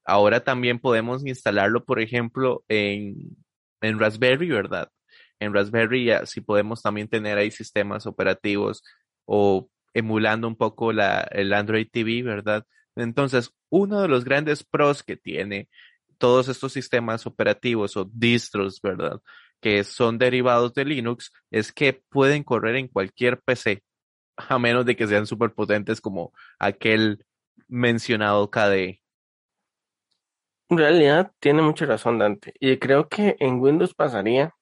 Ahora 0.06 0.44
también 0.44 0.80
podemos 0.80 1.26
instalarlo, 1.26 1.86
por 1.86 2.00
ejemplo, 2.02 2.64
en, 2.68 3.38
en 3.82 4.00
Raspberry, 4.00 4.50
¿verdad? 4.50 4.90
En 5.40 5.54
Raspberry 5.54 6.12
sí 6.26 6.42
podemos 6.42 6.82
también 6.82 7.08
tener 7.08 7.38
ahí 7.38 7.52
sistemas 7.52 8.06
operativos 8.06 8.84
o 9.26 9.70
emulando 9.94 10.48
un 10.48 10.56
poco 10.56 10.92
la, 10.92 11.22
el 11.32 11.54
Android 11.54 11.88
TV, 11.92 12.24
¿verdad? 12.24 12.66
Entonces, 12.96 13.52
uno 13.70 14.02
de 14.02 14.08
los 14.08 14.24
grandes 14.24 14.64
pros 14.64 15.04
que 15.04 15.18
tiene 15.18 15.70
todos 16.18 16.48
estos 16.48 16.74
sistemas 16.74 17.26
operativos 17.26 17.98
o 17.98 18.10
distros, 18.12 18.80
¿verdad? 18.82 19.20
Que 19.62 19.84
son 19.84 20.18
derivados 20.18 20.74
de 20.74 20.86
Linux, 20.86 21.32
es 21.52 21.72
que 21.72 22.02
pueden 22.10 22.44
correr 22.44 22.76
en 22.76 22.88
cualquier 22.88 23.42
PC, 23.42 23.84
a 24.38 24.60
menos 24.60 24.86
de 24.86 24.96
que 24.96 25.08
sean 25.08 25.28
súper 25.28 25.54
potentes 25.54 26.02
como 26.02 26.34
aquel 26.60 27.26
mencionado 27.68 28.50
KDE. 28.50 29.02
En 30.70 30.78
realidad 30.78 31.32
tiene 31.40 31.62
mucha 31.62 31.86
razón 31.86 32.20
Dante, 32.20 32.54
y 32.60 32.78
creo 32.78 33.08
que 33.08 33.36
en 33.40 33.60
Windows 33.60 33.94
pasaría 33.94 34.56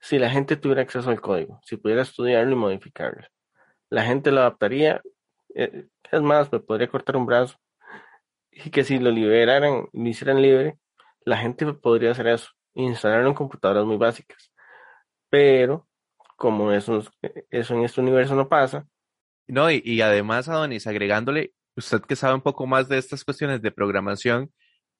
si 0.00 0.18
la 0.18 0.30
gente 0.30 0.56
tuviera 0.56 0.82
acceso 0.82 1.10
al 1.10 1.20
código, 1.20 1.60
si 1.64 1.76
pudiera 1.76 2.02
estudiarlo 2.02 2.52
y 2.52 2.56
modificarlo. 2.56 3.26
La 3.90 4.04
gente 4.04 4.30
lo 4.30 4.40
adaptaría, 4.40 5.02
eh, 5.54 5.86
es 6.10 6.22
más, 6.22 6.52
me 6.52 6.60
podría 6.60 6.88
cortar 6.88 7.16
un 7.16 7.26
brazo, 7.26 7.56
y 8.50 8.70
que 8.70 8.84
si 8.84 8.98
lo 8.98 9.10
liberaran, 9.10 9.88
lo 9.92 10.08
hicieran 10.08 10.42
libre, 10.42 10.78
la 11.24 11.36
gente 11.36 11.72
podría 11.74 12.12
hacer 12.12 12.28
eso, 12.28 12.50
instalarlo 12.74 13.28
en 13.28 13.34
computadoras 13.34 13.84
muy 13.84 13.96
básicas. 13.96 14.52
Pero, 15.30 15.86
como 16.36 16.72
eso, 16.72 17.02
eso 17.50 17.74
en 17.74 17.84
este 17.84 18.00
universo 18.00 18.34
no 18.34 18.48
pasa. 18.48 18.86
No, 19.46 19.70
y, 19.70 20.00
además, 20.00 20.48
Adonis, 20.48 20.86
agregándole, 20.86 21.52
usted 21.76 22.02
que 22.02 22.16
sabe 22.16 22.34
un 22.34 22.42
poco 22.42 22.66
más 22.66 22.88
de 22.88 22.98
estas 22.98 23.24
cuestiones 23.24 23.62
de 23.62 23.70
programación, 23.70 24.52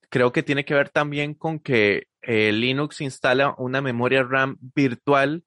creo 0.09 0.33
que 0.33 0.43
tiene 0.43 0.65
que 0.65 0.75
ver 0.75 0.89
también 0.91 1.35
con 1.35 1.59
que 1.59 2.07
eh, 2.23 2.53
Linux 2.53 3.01
instala 3.01 3.55
una 3.59 3.81
memoria 3.81 4.23
RAM 4.23 4.59
virtual 4.75 5.45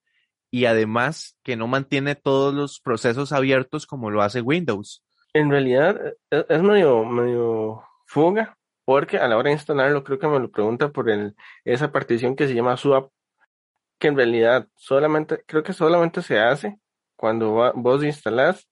y 0.49 0.65
además 0.65 1.37
que 1.43 1.55
no 1.55 1.67
mantiene 1.67 2.15
todos 2.15 2.53
los 2.53 2.79
procesos 2.79 3.31
abiertos 3.31 3.85
como 3.85 4.09
lo 4.09 4.21
hace 4.21 4.41
Windows. 4.41 5.03
En 5.33 5.49
realidad 5.49 5.99
e, 6.29 6.45
es 6.49 6.61
medio, 6.61 7.05
medio 7.05 7.83
fuga, 8.05 8.57
porque 8.83 9.17
a 9.17 9.27
la 9.27 9.37
hora 9.37 9.49
de 9.49 9.53
instalarlo 9.53 10.03
creo 10.03 10.19
que 10.19 10.27
me 10.27 10.39
lo 10.39 10.51
pregunta 10.51 10.89
por 10.89 11.09
el, 11.09 11.35
esa 11.63 11.91
partición 11.91 12.35
que 12.35 12.47
se 12.47 12.53
llama 12.53 12.77
swap, 12.77 13.11
que 13.97 14.09
en 14.09 14.17
realidad 14.17 14.67
solamente, 14.75 15.43
creo 15.45 15.63
que 15.63 15.73
solamente 15.73 16.21
se 16.21 16.39
hace 16.39 16.77
cuando 17.15 17.71
vos 17.75 18.03
instalás 18.03 18.67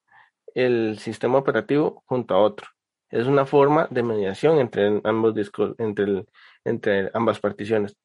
el 0.56 0.98
sistema 1.00 1.38
operativo 1.38 2.04
junto 2.08 2.34
a 2.34 2.40
otro. 2.40 2.68
Es 3.10 3.28
una 3.28 3.46
forma 3.46 3.88
de 3.90 4.04
mediación 4.04 4.60
entre 4.60 5.02
ambos 5.04 5.34
discos, 5.36 5.76
entre, 5.80 6.26
entre 6.64 7.10
ambas 7.14 7.40
particiones. 7.40 7.98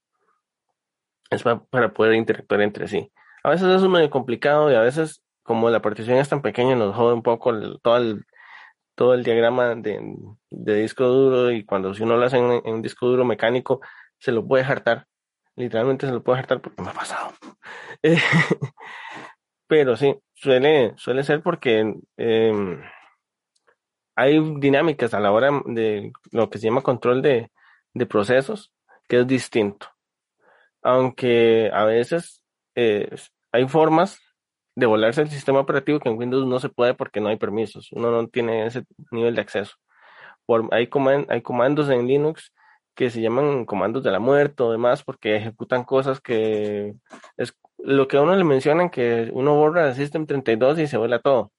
Es 1.31 1.43
para, 1.43 1.93
poder 1.93 2.14
interactuar 2.14 2.62
entre 2.62 2.88
sí. 2.88 3.12
A 3.43 3.51
veces 3.51 3.69
eso 3.69 3.85
es 3.85 3.90
medio 3.90 4.11
complicado 4.11 4.71
y 4.71 4.75
a 4.75 4.81
veces, 4.81 5.23
como 5.43 5.69
la 5.71 5.83
partición 5.83 6.19
es 6.19 6.29
tan 6.29 6.43
pequeña, 6.43 6.77
nos 6.77 6.95
jode 6.95 7.14
un 7.14 7.23
poco 7.23 7.53
todo 7.83 7.97
el 7.99 8.25
todo 8.95 9.14
el 9.14 9.25
diagrama 9.25 9.75
de, 9.75 10.01
disco 10.51 11.05
duro 11.05 11.51
y 11.51 11.64
cuando 11.64 11.95
si 11.95 12.03
uno 12.03 12.17
lo 12.17 12.27
hace 12.27 12.38
en, 12.38 12.62
un 12.64 12.83
disco 12.83 13.07
duro 13.07 13.25
mecánico, 13.25 13.81
se 14.19 14.33
lo 14.33 14.47
puede 14.47 14.64
hartar. 14.64 15.07
Literalmente 15.57 16.07
se 16.07 16.12
lo 16.12 16.23
puede 16.23 16.40
hartar 16.40 16.61
porque 16.61 16.83
me 16.83 16.90
ha 16.90 16.93
pasado. 16.93 17.33
pero 19.67 19.97
sí, 19.97 20.17
suele, 20.35 20.95
suele 20.97 21.25
ser 21.25 21.43
porque 21.43 21.95
em, 22.17 22.83
hay 24.16 24.38
dinámicas 24.59 25.14
a 25.14 25.20
la 25.20 25.33
hora 25.33 25.50
de 25.66 26.12
lo 26.31 26.50
que 26.50 26.59
se 26.59 26.66
llama 26.66 26.83
control 26.83 27.22
de, 27.22 27.50
procesos 28.09 28.72
que 29.09 29.20
es 29.20 29.27
distinto. 29.27 29.88
Aunque 30.83 31.70
a 31.72 31.85
veces 31.85 32.42
eh, 32.74 33.09
hay 33.53 33.68
formas 33.68 34.20
de 34.77 34.87
volarse 34.87 35.22
el 35.22 35.31
sistema 35.31 35.61
operativo 35.61 36.00
que 36.00 36.09
en 36.09 36.18
Windows 36.18 36.46
no 36.46 36.61
se 36.61 36.68
puede 36.68 36.94
porque 36.94 37.20
no 37.20 37.29
hay 37.29 37.37
permisos, 37.37 37.90
uno 37.92 38.11
no 38.11 38.29
tiene 38.29 38.66
ese 38.66 38.85
nivel 39.11 39.35
de 39.35 39.42
acceso. 39.42 39.74
Hay, 40.72 40.90
hay 41.29 41.42
comandos 41.42 41.88
en 41.88 42.07
Linux 42.07 42.53
que 42.94 43.11
se 43.11 43.20
llaman 43.20 43.64
comandos 43.64 44.03
de 44.03 44.11
la 44.11 44.20
muerte 44.20 44.62
o 44.62 44.72
demás 44.72 45.03
porque 45.03 45.37
ejecutan 45.37 45.85
cosas 45.85 46.20
que 46.20 46.94
es 47.37 47.57
lo 47.79 48.09
que 48.09 48.16
a 48.16 48.22
uno 48.22 48.35
le 48.37 48.44
mencionan 48.44 48.90
que 48.90 49.31
uno 49.33 49.55
borra 49.55 49.88
el 49.88 49.94
System 49.94 50.27
32 50.27 50.79
y 50.81 50.87
se 50.87 50.96
vuela 50.96 51.20
todo. 51.20 51.53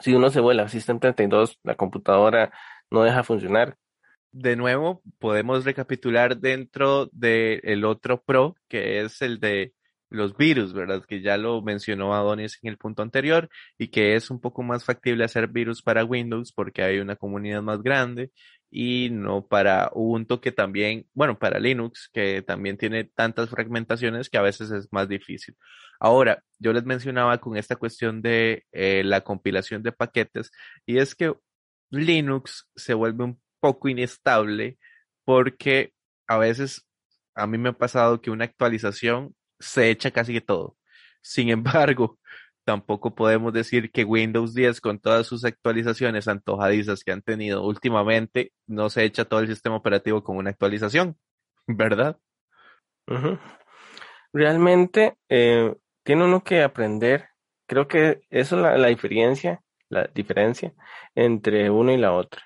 Si 0.00 0.14
uno 0.14 0.30
se 0.30 0.40
vuela 0.40 0.68
System 0.68 1.00
32, 1.00 1.58
la 1.62 1.74
computadora 1.74 2.52
no 2.90 3.02
deja 3.02 3.24
funcionar. 3.24 3.76
De 4.30 4.56
nuevo, 4.56 5.02
podemos 5.18 5.64
recapitular 5.64 6.38
dentro 6.38 7.08
del 7.12 7.84
otro 7.84 8.22
pro, 8.22 8.56
que 8.68 9.00
es 9.00 9.22
el 9.22 9.40
de 9.40 9.72
los 10.10 10.36
virus, 10.36 10.72
¿verdad? 10.72 11.04
Que 11.06 11.20
ya 11.20 11.36
lo 11.36 11.62
mencionó 11.62 12.14
Adonis 12.14 12.58
en 12.62 12.70
el 12.70 12.78
punto 12.78 13.02
anterior 13.02 13.48
y 13.78 13.88
que 13.88 14.14
es 14.14 14.30
un 14.30 14.40
poco 14.40 14.62
más 14.62 14.84
factible 14.84 15.24
hacer 15.24 15.48
virus 15.48 15.82
para 15.82 16.04
Windows 16.04 16.52
porque 16.52 16.82
hay 16.82 16.98
una 16.98 17.16
comunidad 17.16 17.62
más 17.62 17.82
grande 17.82 18.30
y 18.70 19.08
no 19.10 19.46
para 19.46 19.90
Ubuntu 19.94 20.40
que 20.40 20.52
también, 20.52 21.06
bueno, 21.14 21.38
para 21.38 21.58
Linux 21.58 22.10
que 22.12 22.42
también 22.42 22.76
tiene 22.76 23.04
tantas 23.04 23.50
fragmentaciones 23.50 24.28
que 24.28 24.38
a 24.38 24.42
veces 24.42 24.70
es 24.70 24.88
más 24.92 25.08
difícil. 25.08 25.56
Ahora, 26.00 26.42
yo 26.58 26.72
les 26.72 26.84
mencionaba 26.84 27.38
con 27.38 27.56
esta 27.56 27.76
cuestión 27.76 28.22
de 28.22 28.64
eh, 28.72 29.02
la 29.04 29.22
compilación 29.22 29.82
de 29.82 29.92
paquetes 29.92 30.50
y 30.86 30.98
es 30.98 31.14
que 31.14 31.34
Linux 31.90 32.68
se 32.76 32.94
vuelve 32.94 33.24
un 33.24 33.40
poco 33.60 33.88
inestable 33.88 34.78
porque 35.24 35.92
a 36.26 36.38
veces 36.38 36.86
a 37.34 37.46
mí 37.46 37.58
me 37.58 37.70
ha 37.70 37.72
pasado 37.72 38.20
que 38.20 38.30
una 38.30 38.44
actualización 38.44 39.34
se 39.58 39.90
echa 39.90 40.10
casi 40.10 40.32
que 40.32 40.40
todo. 40.40 40.76
Sin 41.22 41.48
embargo, 41.50 42.18
tampoco 42.68 43.14
podemos 43.14 43.54
decir 43.54 43.90
que 43.90 44.04
Windows 44.04 44.52
10 44.52 44.82
con 44.82 44.98
todas 44.98 45.26
sus 45.26 45.46
actualizaciones 45.46 46.28
antojadizas 46.28 47.02
que 47.02 47.12
han 47.12 47.22
tenido 47.22 47.64
últimamente 47.64 48.52
no 48.66 48.90
se 48.90 49.04
echa 49.04 49.24
todo 49.24 49.40
el 49.40 49.48
sistema 49.48 49.76
operativo 49.76 50.22
con 50.22 50.36
una 50.36 50.50
actualización, 50.50 51.16
¿verdad? 51.66 52.18
Realmente 54.34 55.16
eh, 55.30 55.74
tiene 56.02 56.24
uno 56.26 56.44
que 56.44 56.62
aprender, 56.62 57.30
creo 57.66 57.88
que 57.88 58.20
esa 58.28 58.56
es 58.56 58.62
la, 58.62 58.76
la 58.76 58.88
diferencia, 58.88 59.62
la 59.88 60.04
diferencia 60.14 60.74
entre 61.14 61.70
uno 61.70 61.90
y 61.90 61.96
la 61.96 62.12
otra. 62.12 62.42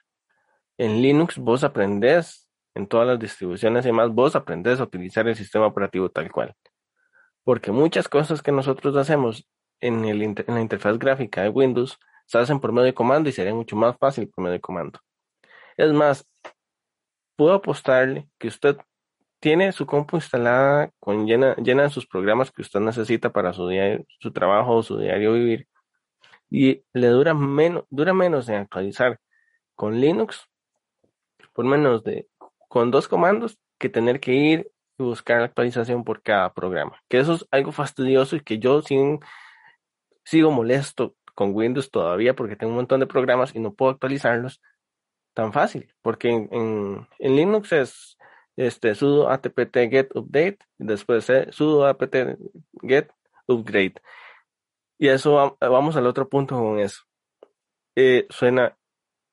En 0.78 1.02
Linux 1.02 1.36
vos 1.36 1.64
aprendés, 1.64 2.48
en 2.76 2.86
todas 2.86 3.08
las 3.08 3.18
distribuciones 3.18 3.84
y 3.84 3.88
demás, 3.88 4.10
vos 4.10 4.36
aprendés 4.36 4.78
a 4.78 4.84
utilizar 4.84 5.26
el 5.26 5.34
sistema 5.34 5.66
operativo 5.66 6.10
tal 6.10 6.30
cual. 6.30 6.54
Porque 7.42 7.72
muchas 7.72 8.06
cosas 8.06 8.40
que 8.40 8.52
nosotros 8.52 8.96
hacemos 8.96 9.48
en, 9.82 10.04
el, 10.04 10.34
la 10.46 10.60
interfaz 10.60 10.98
gráfica 10.98 11.42
de 11.42 11.50
Windows 11.50 11.98
se 12.26 12.38
hacen 12.38 12.60
por 12.60 12.72
medio 12.72 12.86
de 12.86 12.94
comando 12.94 13.28
y 13.28 13.32
sería 13.32 13.54
mucho 13.54 13.76
más 13.76 13.96
fácil 13.98 14.28
por 14.28 14.44
medio 14.44 14.54
de 14.54 14.60
comando. 14.60 15.00
Es 15.76 15.92
más, 15.92 16.26
puedo 17.36 17.54
apostarle 17.54 18.28
que 18.38 18.48
usted 18.48 18.76
tiene 19.40 19.72
su 19.72 19.86
compu 19.86 20.16
instalada 20.16 20.90
con 21.00 21.26
llena, 21.26 21.56
llena 21.56 21.82
de 21.82 21.90
sus 21.90 22.06
programas 22.06 22.50
que 22.52 22.62
usted 22.62 22.80
necesita 22.80 23.32
para 23.32 23.52
su, 23.52 23.68
día, 23.68 24.00
su 24.20 24.32
trabajo 24.32 24.76
o 24.76 24.82
su 24.82 24.98
diario 24.98 25.32
vivir 25.32 25.66
y 26.48 26.84
le 26.92 27.08
dura 27.08 27.34
menos, 27.34 27.84
dura 27.88 28.12
menos 28.12 28.48
en 28.48 28.56
actualizar 28.56 29.18
con 29.74 30.00
Linux 30.00 30.48
por 31.54 31.64
menos 31.64 32.04
de 32.04 32.28
con 32.68 32.90
dos 32.90 33.08
comandos 33.08 33.58
que 33.78 33.88
tener 33.88 34.20
que 34.20 34.32
ir 34.34 34.70
y 34.98 35.02
buscar 35.02 35.38
la 35.38 35.46
actualización 35.46 36.04
por 36.04 36.22
cada 36.22 36.52
programa. 36.52 37.02
Que 37.08 37.18
eso 37.18 37.34
es 37.34 37.46
algo 37.50 37.72
fastidioso 37.72 38.36
y 38.36 38.40
que 38.40 38.58
yo 38.58 38.82
sin 38.82 39.20
sigo 40.24 40.50
molesto 40.50 41.16
con 41.34 41.54
Windows 41.54 41.90
todavía 41.90 42.34
porque 42.34 42.56
tengo 42.56 42.72
un 42.72 42.76
montón 42.76 43.00
de 43.00 43.06
programas 43.06 43.54
y 43.54 43.60
no 43.60 43.74
puedo 43.74 43.92
actualizarlos 43.92 44.60
tan 45.34 45.52
fácil, 45.52 45.92
porque 46.02 46.28
en, 46.28 47.06
Linux 47.18 47.72
es 47.72 48.18
este 48.56 48.94
sudo 48.94 49.30
apt 49.30 49.74
get 49.74 50.10
update, 50.14 50.58
después 50.78 51.26
sudo 51.50 51.86
apt 51.86 52.14
get 52.82 53.10
upgrade. 53.46 53.94
Y 54.98 55.08
eso 55.08 55.56
vamos 55.60 55.96
al 55.96 56.06
otro 56.06 56.28
punto 56.28 56.56
con 56.56 56.78
eso. 56.78 57.02
Eh, 57.96 58.26
suena 58.30 58.76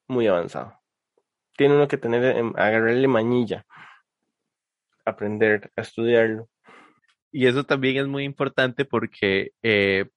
muy 0.08 0.28
avanzado. 0.28 0.80
Tiene 1.56 1.76
uno 1.76 1.88
que 1.88 1.98
tener, 1.98 2.44
agarrarle 2.56 3.08
mañilla, 3.08 3.66
aprender 5.06 5.72
a 5.76 5.82
estudiarlo. 5.82 6.50
Y 7.32 7.46
eso 7.48 7.66
también 7.66 7.98
es 7.98 8.08
muy 8.08 8.24
importante 8.24 8.86
porque 8.86 9.52
eh, 9.62 10.10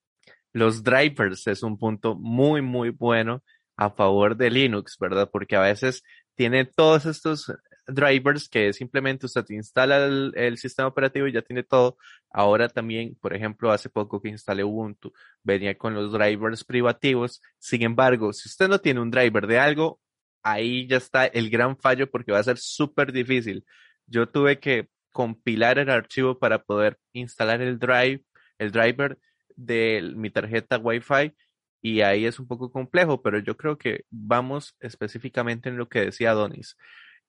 los 0.52 0.82
drivers 0.82 1.46
es 1.46 1.62
un 1.62 1.78
punto 1.78 2.14
muy, 2.14 2.62
muy 2.62 2.90
bueno 2.90 3.42
a 3.76 3.90
favor 3.90 4.36
de 4.36 4.50
Linux, 4.50 4.96
¿verdad? 4.98 5.30
Porque 5.32 5.56
a 5.56 5.60
veces 5.60 6.02
tiene 6.34 6.64
todos 6.64 7.06
estos 7.06 7.52
drivers 7.86 8.48
que 8.48 8.72
simplemente 8.72 9.26
usted 9.26 9.44
instala 9.50 10.04
el, 10.06 10.58
sistema 10.58 10.88
operativo 10.88 11.26
y 11.26 11.32
ya 11.32 11.42
tiene 11.42 11.62
todo. 11.62 11.96
Ahora 12.30 12.68
también, 12.68 13.16
por 13.20 13.34
ejemplo, 13.34 13.70
hace 13.72 13.88
poco 13.90 14.20
que 14.20 14.28
instalé 14.28 14.64
Ubuntu, 14.64 15.12
venía 15.42 15.76
con 15.76 15.94
los 15.94 16.12
drivers 16.12 16.64
privativos. 16.64 17.40
Sin 17.58 17.82
embargo, 17.82 18.32
si 18.32 18.48
usted 18.48 18.68
no 18.68 18.78
tiene 18.80 19.00
un 19.00 19.10
driver 19.10 19.46
de 19.46 19.58
algo, 19.58 20.00
ahí 20.42 20.86
ya 20.86 20.96
está 20.96 21.26
el 21.26 21.50
gran 21.50 21.76
fallo 21.76 22.10
porque 22.10 22.32
va 22.32 22.38
a 22.38 22.44
ser 22.44 22.58
súper 22.58 23.12
difícil. 23.12 23.64
Yo 24.06 24.28
tuve 24.28 24.58
que 24.58 24.88
compilar 25.12 25.78
el 25.78 25.90
archivo 25.90 26.38
para 26.38 26.62
poder 26.62 26.98
instalar 27.12 27.60
el 27.60 27.78
drive, 27.78 28.24
el 28.58 28.72
driver 28.72 29.18
de 29.66 30.12
mi 30.16 30.30
tarjeta 30.30 30.78
Wi-Fi 30.78 31.34
y 31.80 32.00
ahí 32.02 32.26
es 32.26 32.38
un 32.38 32.46
poco 32.46 32.70
complejo, 32.70 33.22
pero 33.22 33.38
yo 33.38 33.56
creo 33.56 33.76
que 33.78 34.04
vamos 34.10 34.76
específicamente 34.80 35.68
en 35.68 35.76
lo 35.76 35.88
que 35.88 36.00
decía 36.00 36.32
Donis. 36.32 36.76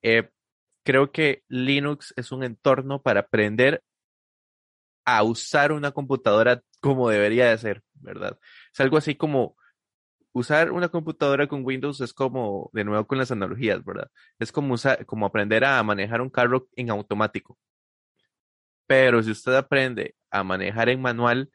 Eh, 0.01 0.29
creo 0.83 1.11
que 1.11 1.43
Linux 1.47 2.13
es 2.17 2.31
un 2.31 2.43
entorno 2.43 3.01
para 3.01 3.21
aprender 3.21 3.83
a 5.05 5.23
usar 5.23 5.71
una 5.71 5.91
computadora 5.91 6.61
como 6.79 7.09
debería 7.09 7.49
de 7.49 7.57
ser, 7.57 7.83
¿verdad? 7.93 8.37
Es 8.71 8.79
algo 8.79 8.97
así 8.97 9.15
como 9.15 9.55
usar 10.33 10.71
una 10.71 10.89
computadora 10.89 11.47
con 11.47 11.65
Windows 11.65 12.01
es 12.01 12.13
como, 12.13 12.69
de 12.73 12.83
nuevo 12.83 13.07
con 13.07 13.17
las 13.17 13.31
analogías, 13.31 13.83
¿verdad? 13.85 14.09
Es 14.39 14.51
como, 14.51 14.73
usar, 14.73 15.05
como 15.05 15.25
aprender 15.25 15.63
a 15.63 15.81
manejar 15.83 16.21
un 16.21 16.29
carro 16.29 16.67
en 16.75 16.89
automático. 16.89 17.57
Pero 18.87 19.23
si 19.23 19.31
usted 19.31 19.55
aprende 19.55 20.15
a 20.29 20.43
manejar 20.43 20.89
en 20.89 21.01
manual, 21.01 21.49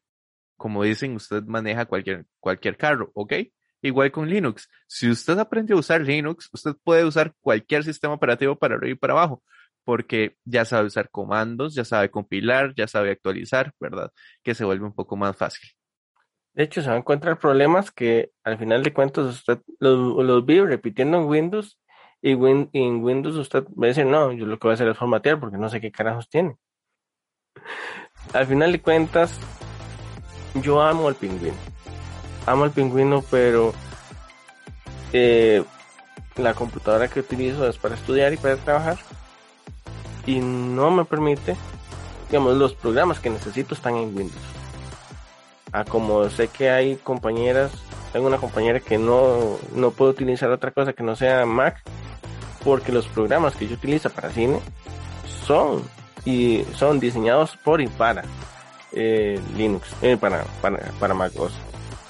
como 0.59 0.83
dicen, 0.83 1.17
usted 1.17 1.43
maneja 1.45 1.87
cualquier, 1.87 2.27
cualquier 2.41 2.77
carro, 2.77 3.11
¿ok? 3.15 3.33
Igual 3.81 4.13
con 4.13 4.29
Linux. 4.29 4.69
Si 4.87 5.09
usted 5.09 5.39
aprende 5.39 5.73
a 5.73 5.77
usar 5.77 6.03
Linux, 6.03 6.51
usted 6.53 6.73
puede 6.85 7.05
usar 7.05 7.33
cualquier 7.41 7.85
sistema 7.85 8.15
operativo 8.15 8.57
para 8.57 8.75
arriba 8.75 8.93
y 8.93 8.99
para 8.99 9.15
abajo, 9.15 9.43
porque 9.85 10.37
ya 10.45 10.65
sabe 10.67 10.89
usar 10.89 11.11
comandos, 11.11 11.75
ya 11.75 11.85
sabe 11.85 12.11
compilar, 12.11 12.75
ya 12.75 12.87
sabe 12.87 13.13
actualizar, 13.13 13.73
¿verdad? 13.81 14.13
Que 14.43 14.55
se 14.55 14.65
vuelve 14.65 14.85
un 14.85 14.95
poco 14.95 15.17
más 15.17 15.37
fácil. 15.37 15.71
De 16.53 16.65
hecho, 16.65 16.83
se 16.83 16.89
va 16.89 16.97
a 16.97 16.99
encontrar 16.99 17.39
problemas 17.39 17.93
que 17.93 18.33
al 18.43 18.59
final 18.59 18.83
de 18.83 18.93
cuentas 18.93 19.27
usted 19.27 19.61
los, 19.79 20.25
los 20.25 20.45
vive 20.45 20.67
repitiendo 20.67 21.19
en 21.19 21.25
Windows 21.25 21.79
y 22.21 22.33
en 22.33 23.05
Windows 23.05 23.37
usted 23.37 23.65
va 23.65 23.87
a 23.87 23.89
decir, 23.89 24.05
no, 24.05 24.33
yo 24.33 24.45
lo 24.45 24.59
que 24.59 24.67
voy 24.67 24.73
a 24.73 24.75
hacer 24.75 24.89
es 24.89 24.99
formatear 24.99 25.39
porque 25.39 25.57
no 25.57 25.69
sé 25.69 25.81
qué 25.81 25.93
carajos 25.93 26.29
tiene. 26.29 26.57
Al 28.35 28.47
final 28.47 28.73
de 28.73 28.83
cuentas, 28.83 29.39
yo 30.63 30.81
amo 30.83 31.09
al 31.09 31.15
pingüino. 31.15 31.57
Amo 32.47 32.65
al 32.65 32.71
pingüino, 32.71 33.23
pero 33.31 33.73
eh, 35.13 35.63
la 36.37 36.55
computadora 36.55 37.09
que 37.09 37.21
utilizo 37.21 37.69
es 37.69 37.77
para 37.77 37.95
estudiar 37.95 38.33
y 38.33 38.37
para 38.37 38.57
trabajar. 38.57 38.99
Y 40.27 40.41
no 40.41 40.91
me 40.91 41.05
permite, 41.05 41.57
digamos, 42.29 42.57
los 42.57 42.75
programas 42.75 43.21
que 43.21 43.31
necesito 43.31 43.75
están 43.75 43.97
en 43.97 44.17
Windows. 44.17 44.43
A 45.73 45.85
como 45.85 46.29
sé 46.31 46.49
que 46.49 46.71
hay 46.71 46.97
compañeras, 46.97 47.73
tengo 48.13 48.27
una 48.27 48.39
compañera 48.39 48.81
que 48.81 48.99
no, 48.99 49.59
no 49.75 49.91
puede 49.91 50.13
utilizar 50.13 50.51
otra 50.51 50.71
cosa 50.71 50.93
que 50.93 51.03
no 51.03 51.17
sea 51.17 51.45
Mac, 51.45 51.83
porque 52.65 52.93
los 52.93 53.07
programas 53.07 53.55
que 53.57 53.67
yo 53.69 53.75
utilizo 53.75 54.11
para 54.11 54.31
cine 54.31 54.61
son 55.47 55.83
y 56.25 56.65
son 56.75 57.01
diseñados 57.01 57.57
por 57.57 57.81
y 57.81 57.87
para 57.87 58.23
eh, 58.93 59.41
Linux, 59.57 59.89
eh, 60.03 60.17
para, 60.17 60.45
para, 60.61 60.79
para 60.99 61.15
Mac 61.15 61.33
OS. 61.39 61.53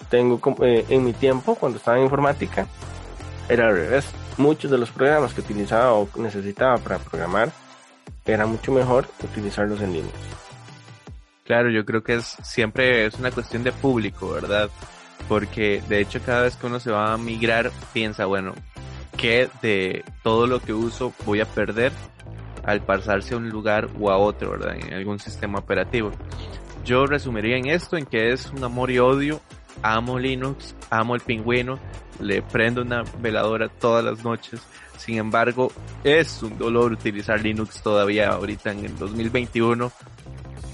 Tengo, 0.09 0.41
eh, 0.63 0.85
en 0.89 1.05
mi 1.05 1.13
tiempo, 1.13 1.55
cuando 1.55 1.79
estaba 1.79 1.99
en 1.99 2.05
informática, 2.05 2.67
era 3.49 3.69
al 3.69 3.75
revés. 3.75 4.07
Muchos 4.37 4.71
de 4.71 4.79
los 4.79 4.91
programas 4.91 5.35
que 5.35 5.41
utilizaba 5.41 5.93
o 5.95 6.09
necesitaba 6.17 6.79
para 6.79 6.99
programar, 6.99 7.51
era 8.25 8.47
mucho 8.47 8.73
mejor 8.73 9.09
utilizarlos 9.23 9.81
en 9.81 9.95
Linux. 9.95 10.15
Claro, 11.45 11.71
yo 11.71 11.85
creo 11.85 12.03
que 12.03 12.17
es 12.17 12.37
siempre 12.43 13.07
es 13.07 13.15
una 13.15 13.31
cuestión 13.31 13.65
de 13.65 13.73
público, 13.73 14.31
¿verdad? 14.31 14.69
Porque 15.29 15.83
de 15.89 16.01
hecho 16.01 16.21
cada 16.25 16.43
vez 16.43 16.57
que 16.57 16.67
uno 16.67 16.79
se 16.79 16.91
va 16.91 17.15
a 17.15 17.19
migrar 17.19 17.71
piensa, 17.93 18.27
bueno, 18.27 18.55
¿qué 19.17 19.49
de 19.63 20.05
todo 20.23 20.47
lo 20.47 20.61
que 20.61 20.75
uso 20.75 21.13
voy 21.25 21.41
a 21.41 21.47
perder 21.47 21.93
al 22.65 22.83
pasarse 22.83 23.33
a 23.33 23.39
un 23.39 23.49
lugar 23.49 23.89
o 23.99 24.11
a 24.11 24.19
otro, 24.19 24.51
¿verdad? 24.51 24.77
En 24.77 24.93
algún 24.93 25.19
sistema 25.19 25.59
operativo. 25.59 26.13
Yo 26.89 27.05
resumiría 27.05 27.59
en 27.59 27.67
esto, 27.67 27.99
en 27.99 28.07
que 28.07 28.33
es 28.33 28.47
un 28.47 28.65
amor 28.65 28.91
y 28.91 28.99
odio. 28.99 29.43
Amo 29.83 30.19
Linux, 30.19 30.75
amo 30.89 31.15
el 31.15 31.21
pingüino, 31.21 31.79
le 32.19 32.41
prendo 32.41 32.81
una 32.81 33.03
veladora 33.21 33.69
todas 33.69 34.03
las 34.03 34.25
noches. 34.25 34.63
Sin 34.97 35.19
embargo, 35.19 35.71
es 36.03 36.43
un 36.43 36.57
dolor 36.57 36.93
utilizar 36.93 37.43
Linux 37.43 37.83
todavía 37.83 38.31
ahorita 38.31 38.73
en 38.73 38.87
el 38.87 38.97
2021. 38.97 39.93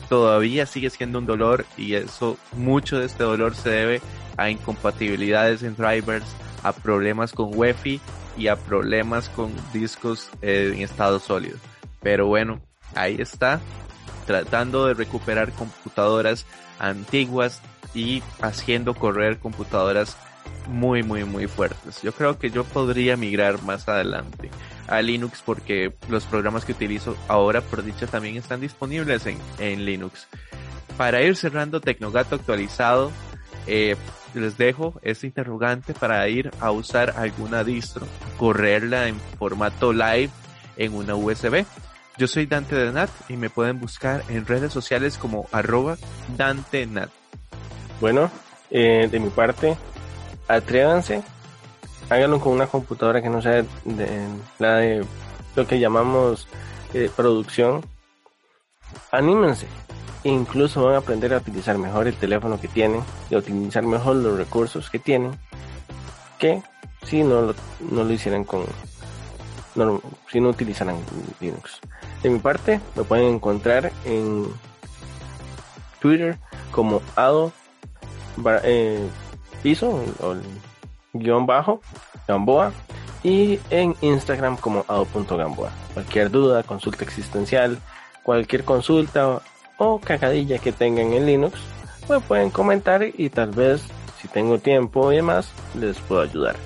Todavía 0.08 0.66
sigue 0.66 0.88
siendo 0.88 1.18
un 1.18 1.26
dolor 1.26 1.66
y 1.76 1.94
eso, 1.94 2.38
mucho 2.52 3.00
de 3.00 3.06
este 3.06 3.24
dolor 3.24 3.56
se 3.56 3.70
debe 3.70 4.00
a 4.36 4.50
incompatibilidades 4.50 5.64
en 5.64 5.74
drivers, 5.74 6.26
a 6.62 6.72
problemas 6.72 7.32
con 7.32 7.50
Wi-Fi 7.52 8.00
y 8.38 8.46
a 8.46 8.54
problemas 8.54 9.28
con 9.30 9.52
discos 9.72 10.30
eh, 10.42 10.74
en 10.76 10.82
estado 10.82 11.18
sólido. 11.18 11.58
Pero 12.00 12.28
bueno, 12.28 12.60
ahí 12.94 13.16
está 13.18 13.60
tratando 14.26 14.86
de 14.86 14.94
recuperar 14.94 15.52
computadoras 15.52 16.46
antiguas 16.78 17.60
y 17.94 18.22
haciendo 18.40 18.94
correr 18.94 19.38
computadoras 19.38 20.16
muy, 20.68 21.02
muy, 21.02 21.24
muy 21.24 21.46
fuertes. 21.46 22.00
Yo 22.02 22.12
creo 22.12 22.38
que 22.38 22.50
yo 22.50 22.64
podría 22.64 23.16
migrar 23.16 23.62
más 23.62 23.88
adelante 23.88 24.50
a 24.86 25.02
Linux 25.02 25.42
porque 25.44 25.94
los 26.08 26.24
programas 26.24 26.64
que 26.64 26.72
utilizo 26.72 27.16
ahora, 27.28 27.60
por 27.60 27.82
dicha, 27.82 28.06
también 28.06 28.36
están 28.36 28.60
disponibles 28.60 29.26
en, 29.26 29.38
en 29.58 29.84
Linux. 29.84 30.26
Para 30.96 31.22
ir 31.22 31.36
cerrando 31.36 31.80
Tecnogato 31.80 32.36
actualizado, 32.36 33.10
eh, 33.66 33.96
les 34.34 34.56
dejo 34.56 34.98
este 35.02 35.26
interrogante 35.26 35.94
para 35.94 36.28
ir 36.28 36.50
a 36.60 36.70
usar 36.70 37.14
alguna 37.16 37.64
distro, 37.64 38.06
correrla 38.36 39.08
en 39.08 39.16
formato 39.38 39.92
live 39.92 40.30
en 40.76 40.94
una 40.94 41.14
USB. 41.14 41.64
Yo 42.16 42.28
soy 42.28 42.46
Dante 42.46 42.76
de 42.76 42.92
Nat 42.92 43.10
y 43.28 43.36
me 43.36 43.50
pueden 43.50 43.80
buscar 43.80 44.22
en 44.28 44.46
redes 44.46 44.72
sociales 44.72 45.18
como 45.18 45.48
arroba 45.50 45.96
Dante 46.36 46.86
Nat. 46.86 47.10
Bueno, 48.00 48.30
eh, 48.70 49.08
de 49.10 49.18
mi 49.18 49.30
parte, 49.30 49.76
atrévanse, 50.46 51.22
háganlo 52.08 52.38
con 52.38 52.52
una 52.52 52.68
computadora 52.68 53.20
que 53.20 53.28
no 53.28 53.42
sea 53.42 53.64
de, 53.84 54.28
la 54.60 54.76
de 54.76 55.04
lo 55.56 55.66
que 55.66 55.80
llamamos 55.80 56.46
eh, 56.92 57.10
producción. 57.14 57.84
Anímense, 59.10 59.66
incluso 60.22 60.84
van 60.84 60.94
a 60.94 60.98
aprender 60.98 61.34
a 61.34 61.38
utilizar 61.38 61.78
mejor 61.78 62.06
el 62.06 62.14
teléfono 62.14 62.60
que 62.60 62.68
tienen 62.68 63.02
y 63.28 63.34
a 63.34 63.38
utilizar 63.38 63.82
mejor 63.82 64.16
los 64.16 64.38
recursos 64.38 64.88
que 64.88 65.00
tienen 65.00 65.36
que 66.38 66.62
si 67.04 67.22
no 67.22 67.42
lo, 67.42 67.54
no 67.90 68.04
lo 68.04 68.12
hicieran 68.12 68.44
con 68.44 68.64
si 70.30 70.40
no 70.40 70.50
utilizaran 70.50 70.96
Linux. 71.40 71.80
De 72.24 72.30
mi 72.30 72.38
parte, 72.38 72.80
me 72.96 73.04
pueden 73.04 73.34
encontrar 73.34 73.92
en 74.06 74.46
Twitter 76.00 76.38
como 76.70 77.02
ado 77.16 77.52
eh, 78.62 79.06
piso 79.62 80.02
o 80.20 80.34
guion 81.12 81.44
bajo 81.44 81.82
gamboa 82.26 82.72
y 83.22 83.60
en 83.68 83.94
Instagram 84.00 84.56
como 84.56 84.86
ado.gamboa. 84.88 85.70
Cualquier 85.92 86.30
duda, 86.30 86.62
consulta 86.62 87.04
existencial, 87.04 87.78
cualquier 88.22 88.64
consulta 88.64 89.42
o 89.76 90.00
cagadilla 90.00 90.56
que 90.56 90.72
tengan 90.72 91.12
en 91.12 91.26
Linux, 91.26 91.60
pues 92.06 92.22
pueden 92.22 92.48
comentar 92.48 93.02
y 93.02 93.28
tal 93.28 93.50
vez 93.50 93.82
si 94.18 94.28
tengo 94.28 94.58
tiempo 94.58 95.12
y 95.12 95.16
demás 95.16 95.52
les 95.78 95.98
puedo 95.98 96.22
ayudar. 96.22 96.56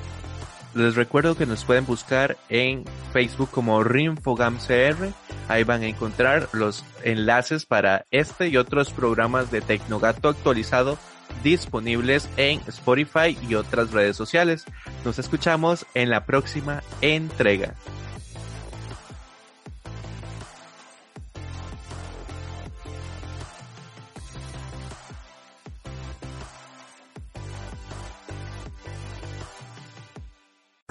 Les 0.74 0.94
recuerdo 0.94 1.36
que 1.36 1.46
nos 1.46 1.64
pueden 1.64 1.84
buscar 1.84 2.36
en 2.48 2.84
Facebook 3.12 3.50
como 3.50 3.82
RinfogamCR. 3.82 5.12
Ahí 5.48 5.64
van 5.64 5.82
a 5.82 5.86
encontrar 5.86 6.48
los 6.52 6.84
enlaces 7.02 7.64
para 7.66 8.04
este 8.10 8.48
y 8.48 8.56
otros 8.56 8.92
programas 8.92 9.50
de 9.50 9.60
Tecnogato 9.60 10.28
actualizado 10.28 10.98
disponibles 11.42 12.28
en 12.36 12.60
Spotify 12.66 13.36
y 13.48 13.54
otras 13.54 13.92
redes 13.92 14.16
sociales. 14.16 14.64
Nos 15.04 15.18
escuchamos 15.18 15.86
en 15.94 16.10
la 16.10 16.24
próxima 16.24 16.82
entrega. 17.00 17.74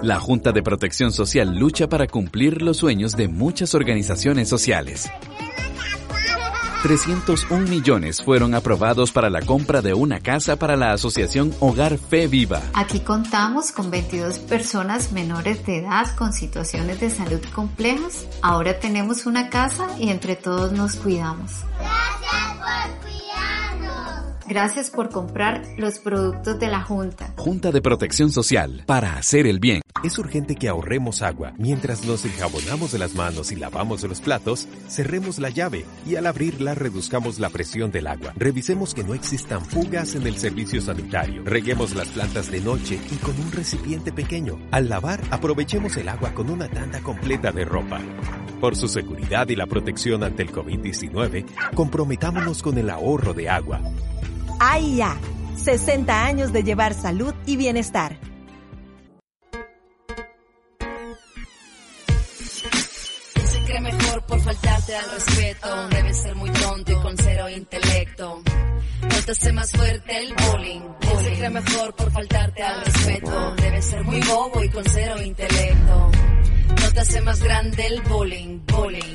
La 0.00 0.20
Junta 0.20 0.52
de 0.52 0.62
Protección 0.62 1.10
Social 1.10 1.58
lucha 1.58 1.88
para 1.88 2.06
cumplir 2.06 2.62
los 2.62 2.76
sueños 2.76 3.16
de 3.16 3.26
muchas 3.26 3.74
organizaciones 3.74 4.48
sociales. 4.48 5.10
301 6.84 7.66
millones 7.66 8.22
fueron 8.22 8.54
aprobados 8.54 9.10
para 9.10 9.28
la 9.28 9.42
compra 9.42 9.82
de 9.82 9.94
una 9.94 10.20
casa 10.20 10.54
para 10.54 10.76
la 10.76 10.92
asociación 10.92 11.52
Hogar 11.58 11.98
Fe 11.98 12.28
Viva. 12.28 12.62
Aquí 12.74 13.00
contamos 13.00 13.72
con 13.72 13.90
22 13.90 14.38
personas 14.38 15.10
menores 15.10 15.66
de 15.66 15.78
edad 15.78 16.14
con 16.14 16.32
situaciones 16.32 17.00
de 17.00 17.10
salud 17.10 17.40
complejas. 17.52 18.24
Ahora 18.40 18.78
tenemos 18.78 19.26
una 19.26 19.50
casa 19.50 19.88
y 19.98 20.10
entre 20.10 20.36
todos 20.36 20.70
nos 20.70 20.94
cuidamos. 20.94 21.50
Gracias 21.76 22.56
por 22.60 22.98
Gracias 24.48 24.90
por 24.90 25.10
comprar 25.10 25.62
los 25.76 25.98
productos 25.98 26.58
de 26.58 26.68
la 26.68 26.80
Junta. 26.80 27.34
Junta 27.36 27.70
de 27.70 27.82
Protección 27.82 28.32
Social, 28.32 28.82
para 28.86 29.16
hacer 29.16 29.46
el 29.46 29.58
bien. 29.58 29.82
Es 30.04 30.16
urgente 30.18 30.54
que 30.54 30.68
ahorremos 30.68 31.22
agua. 31.22 31.52
Mientras 31.58 32.04
nos 32.04 32.24
enjabonamos 32.24 32.92
de 32.92 32.98
las 32.98 33.14
manos 33.14 33.50
y 33.50 33.56
lavamos 33.56 34.04
los 34.04 34.20
platos, 34.20 34.68
cerremos 34.88 35.40
la 35.40 35.50
llave 35.50 35.84
y 36.06 36.14
al 36.14 36.26
abrirla 36.26 36.74
reduzcamos 36.74 37.40
la 37.40 37.50
presión 37.50 37.90
del 37.90 38.06
agua. 38.06 38.32
Revisemos 38.36 38.94
que 38.94 39.02
no 39.02 39.14
existan 39.14 39.64
fugas 39.64 40.14
en 40.14 40.26
el 40.26 40.36
servicio 40.38 40.80
sanitario. 40.80 41.42
Reguemos 41.44 41.96
las 41.96 42.08
plantas 42.08 42.48
de 42.50 42.60
noche 42.60 43.00
y 43.10 43.16
con 43.16 43.38
un 43.40 43.50
recipiente 43.50 44.12
pequeño. 44.12 44.60
Al 44.70 44.88
lavar, 44.88 45.20
aprovechemos 45.30 45.96
el 45.96 46.08
agua 46.08 46.32
con 46.32 46.48
una 46.48 46.68
tanda 46.68 47.00
completa 47.00 47.50
de 47.50 47.64
ropa. 47.64 48.00
Por 48.60 48.76
su 48.76 48.86
seguridad 48.86 49.48
y 49.48 49.56
la 49.56 49.66
protección 49.66 50.22
ante 50.22 50.44
el 50.44 50.52
COVID-19, 50.52 51.44
comprometámonos 51.74 52.62
con 52.62 52.78
el 52.78 52.90
ahorro 52.90 53.34
de 53.34 53.48
agua. 53.48 53.80
AIA, 54.60 55.16
60 55.56 56.24
años 56.24 56.52
de 56.52 56.62
llevar 56.62 56.94
salud 56.94 57.34
y 57.46 57.56
bienestar. 57.56 58.16
Por 64.38 64.54
faltarte 64.54 64.96
al 64.96 65.10
respeto. 65.10 65.88
Debe 65.88 66.14
ser 66.14 66.34
muy 66.36 66.50
tonto 66.50 66.92
y 66.92 66.96
con 66.96 67.16
cero 67.16 67.48
intelecto. 67.48 68.42
No 69.02 69.24
te 69.24 69.32
hace 69.32 69.52
más 69.52 69.72
fuerte 69.72 70.18
el 70.18 70.34
bullying. 70.34 70.80
se 71.22 71.32
cree 71.36 71.50
mejor 71.50 71.94
por 71.94 72.12
faltarte 72.12 72.62
al 72.62 72.84
respeto. 72.84 73.54
Debe 73.56 73.82
ser 73.82 74.04
muy 74.04 74.20
bobo 74.20 74.64
y 74.64 74.68
con 74.70 74.84
cero 74.84 75.22
intelecto. 75.22 76.10
No 76.82 76.92
te 76.92 77.00
hace 77.00 77.20
más 77.22 77.42
grande 77.42 77.86
el 77.86 78.02
bullying, 78.02 78.60
bullying 78.66 79.14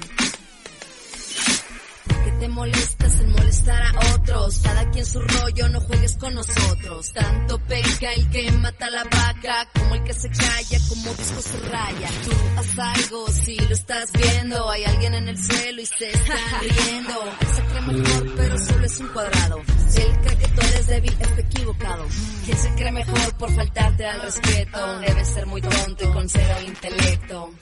te 2.44 2.50
molestas 2.50 3.20
en 3.22 3.32
molestar 3.32 3.82
a 3.84 4.16
otros. 4.16 4.60
Cada 4.64 4.92
quien 4.92 5.06
su 5.06 5.20
rollo, 5.22 5.70
no 5.70 5.80
juegues 5.80 6.18
con 6.18 6.34
nosotros. 6.34 7.14
Tanto 7.14 7.58
peca 7.60 8.12
el 8.14 8.30
que 8.32 8.52
mata 8.52 8.90
la 8.90 9.04
vaca, 9.06 9.70
como 9.74 9.96
el 9.96 10.04
que 10.04 10.14
se 10.14 10.30
calla, 10.30 10.78
como 10.90 11.14
disco 11.14 11.42
se 11.42 11.60
raya. 11.70 12.10
Tú 12.26 12.32
haz 12.58 12.80
algo, 12.80 13.28
si 13.30 13.56
lo 13.56 13.74
estás 13.74 14.12
viendo. 14.12 14.70
Hay 14.70 14.84
alguien 14.84 15.14
en 15.14 15.28
el 15.30 15.38
suelo 15.38 15.82
y 15.82 15.86
se 15.86 16.12
está 16.12 16.36
riendo. 16.62 17.14
Se 17.56 17.62
cree 17.62 17.82
mejor, 17.82 18.34
pero 18.36 18.58
solo 18.60 18.86
es 18.86 19.00
un 19.00 19.08
cuadrado. 19.08 19.62
Si 19.88 20.02
él 20.02 20.20
cree 20.24 20.38
que 20.38 20.48
tú 20.48 20.62
eres 20.68 20.88
débil, 20.88 21.18
está 21.22 21.40
equivocado. 21.40 22.06
Quien 22.46 22.58
se 22.58 22.70
cree 22.76 22.92
mejor 22.92 23.38
por 23.38 23.52
faltarte 23.56 24.06
al 24.06 24.22
respeto, 24.22 25.00
debe 25.00 25.26
ser 25.26 25.46
muy 25.46 25.62
tonto 25.62 26.04
y 26.04 26.14
con 26.14 26.28
cero 26.28 26.56
intelecto. 26.68 27.54